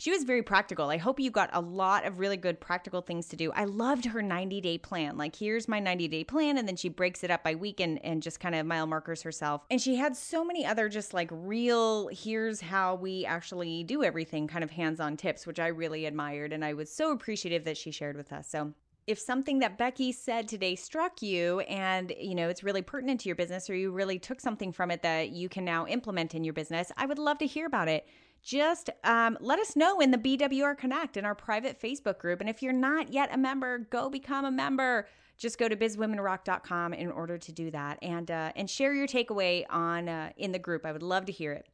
she 0.00 0.10
was 0.10 0.24
very 0.24 0.42
practical. 0.42 0.88
I 0.88 0.96
hope 0.96 1.20
you 1.20 1.30
got 1.30 1.50
a 1.52 1.60
lot 1.60 2.06
of 2.06 2.18
really 2.18 2.38
good 2.38 2.58
practical 2.58 3.02
things 3.02 3.28
to 3.28 3.36
do. 3.36 3.52
I 3.52 3.64
loved 3.64 4.06
her 4.06 4.22
90 4.22 4.62
day 4.62 4.78
plan. 4.78 5.18
Like, 5.18 5.36
here's 5.36 5.68
my 5.68 5.78
90 5.78 6.08
day 6.08 6.24
plan. 6.24 6.56
And 6.56 6.66
then 6.66 6.76
she 6.76 6.88
breaks 6.88 7.22
it 7.22 7.30
up 7.30 7.44
by 7.44 7.54
week 7.54 7.80
and, 7.80 8.02
and 8.02 8.22
just 8.22 8.40
kind 8.40 8.54
of 8.54 8.64
mile 8.64 8.86
markers 8.86 9.20
herself. 9.22 9.60
And 9.70 9.78
she 9.78 9.96
had 9.96 10.16
so 10.16 10.42
many 10.42 10.64
other 10.64 10.88
just 10.88 11.12
like 11.12 11.28
real, 11.30 12.08
here's 12.08 12.62
how 12.62 12.94
we 12.94 13.26
actually 13.26 13.84
do 13.84 14.02
everything 14.02 14.48
kind 14.48 14.64
of 14.64 14.70
hands 14.70 15.00
on 15.00 15.18
tips, 15.18 15.46
which 15.46 15.60
I 15.60 15.66
really 15.66 16.06
admired. 16.06 16.54
And 16.54 16.64
I 16.64 16.72
was 16.72 16.90
so 16.90 17.12
appreciative 17.12 17.64
that 17.64 17.76
she 17.76 17.90
shared 17.90 18.16
with 18.16 18.32
us. 18.32 18.48
So, 18.48 18.72
if 19.10 19.18
something 19.18 19.58
that 19.58 19.76
Becky 19.76 20.12
said 20.12 20.46
today 20.46 20.76
struck 20.76 21.20
you 21.20 21.60
and 21.60 22.12
you 22.18 22.34
know 22.34 22.48
it's 22.48 22.62
really 22.62 22.80
pertinent 22.80 23.20
to 23.20 23.28
your 23.28 23.34
business 23.34 23.68
or 23.68 23.74
you 23.74 23.90
really 23.90 24.20
took 24.20 24.40
something 24.40 24.70
from 24.72 24.90
it 24.92 25.02
that 25.02 25.30
you 25.30 25.48
can 25.48 25.64
now 25.64 25.84
implement 25.86 26.34
in 26.34 26.44
your 26.44 26.54
business, 26.54 26.92
I 26.96 27.06
would 27.06 27.18
love 27.18 27.38
to 27.38 27.46
hear 27.46 27.66
about 27.66 27.88
it 27.88 28.06
just 28.42 28.88
um, 29.04 29.36
let 29.40 29.58
us 29.58 29.76
know 29.76 30.00
in 30.00 30.12
the 30.12 30.18
BWR 30.18 30.78
Connect 30.78 31.16
in 31.16 31.24
our 31.24 31.34
private 31.34 31.80
Facebook 31.80 32.18
group. 32.18 32.40
And 32.40 32.48
if 32.48 32.62
you're 32.62 32.72
not 32.72 33.12
yet 33.12 33.28
a 33.34 33.36
member, 33.36 33.78
go 33.90 34.08
become 34.08 34.44
a 34.44 34.50
member. 34.50 35.08
Just 35.36 35.58
go 35.58 35.68
to 35.68 35.76
bizwomenrock.com 35.76 36.94
in 36.94 37.10
order 37.10 37.36
to 37.36 37.52
do 37.52 37.70
that, 37.70 37.98
and 38.02 38.30
uh, 38.30 38.52
and 38.56 38.68
share 38.68 38.92
your 38.92 39.06
takeaway 39.06 39.64
on 39.70 40.08
uh, 40.08 40.30
in 40.36 40.52
the 40.52 40.58
group. 40.58 40.86
I 40.86 40.92
would 40.92 41.02
love 41.02 41.24
to 41.26 41.32
hear 41.32 41.52
it. 41.52 41.66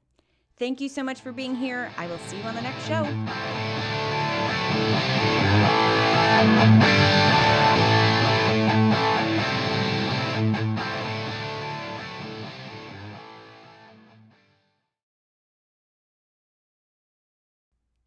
Thank 0.57 0.81
you 0.81 0.89
so 0.89 1.03
much 1.03 1.21
for 1.21 1.33
being 1.33 1.55
here. 1.55 1.91
I 1.99 2.07
will 2.07 2.19
see 2.19 2.39
you 2.39 2.45
on 2.45 2.55
the 2.55 2.63
next 2.63 2.87
show. 2.87 3.03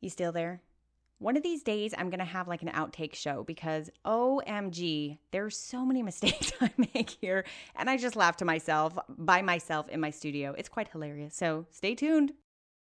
You 0.02 0.10
still 0.10 0.32
there? 0.32 0.62
One 1.18 1.36
of 1.38 1.44
these 1.44 1.64
days, 1.64 1.94
I'm 1.98 2.10
to 2.20 2.26
have 2.26 2.48
like 2.48 2.62
an 2.62 2.70
outtake 2.70 3.14
show 3.14 3.44
because 3.44 3.90
OMG, 4.06 5.18
there's 5.32 5.58
so 5.58 5.86
many 5.86 6.04
mistakes 6.12 6.52
I 6.62 6.72
make 6.94 7.10
here. 7.10 7.46
And 7.76 7.90
I 7.90 7.98
just 7.98 8.16
laugh 8.16 8.38
to 8.38 8.46
myself 8.46 8.98
by 9.08 9.42
myself 9.42 9.90
in 9.90 10.00
my 10.00 10.12
studio. 10.12 10.54
It's 10.58 10.70
quite 10.70 10.88
hilarious. 10.90 11.36
So 11.36 11.66
stay 11.72 11.96
tuned. 11.96 12.34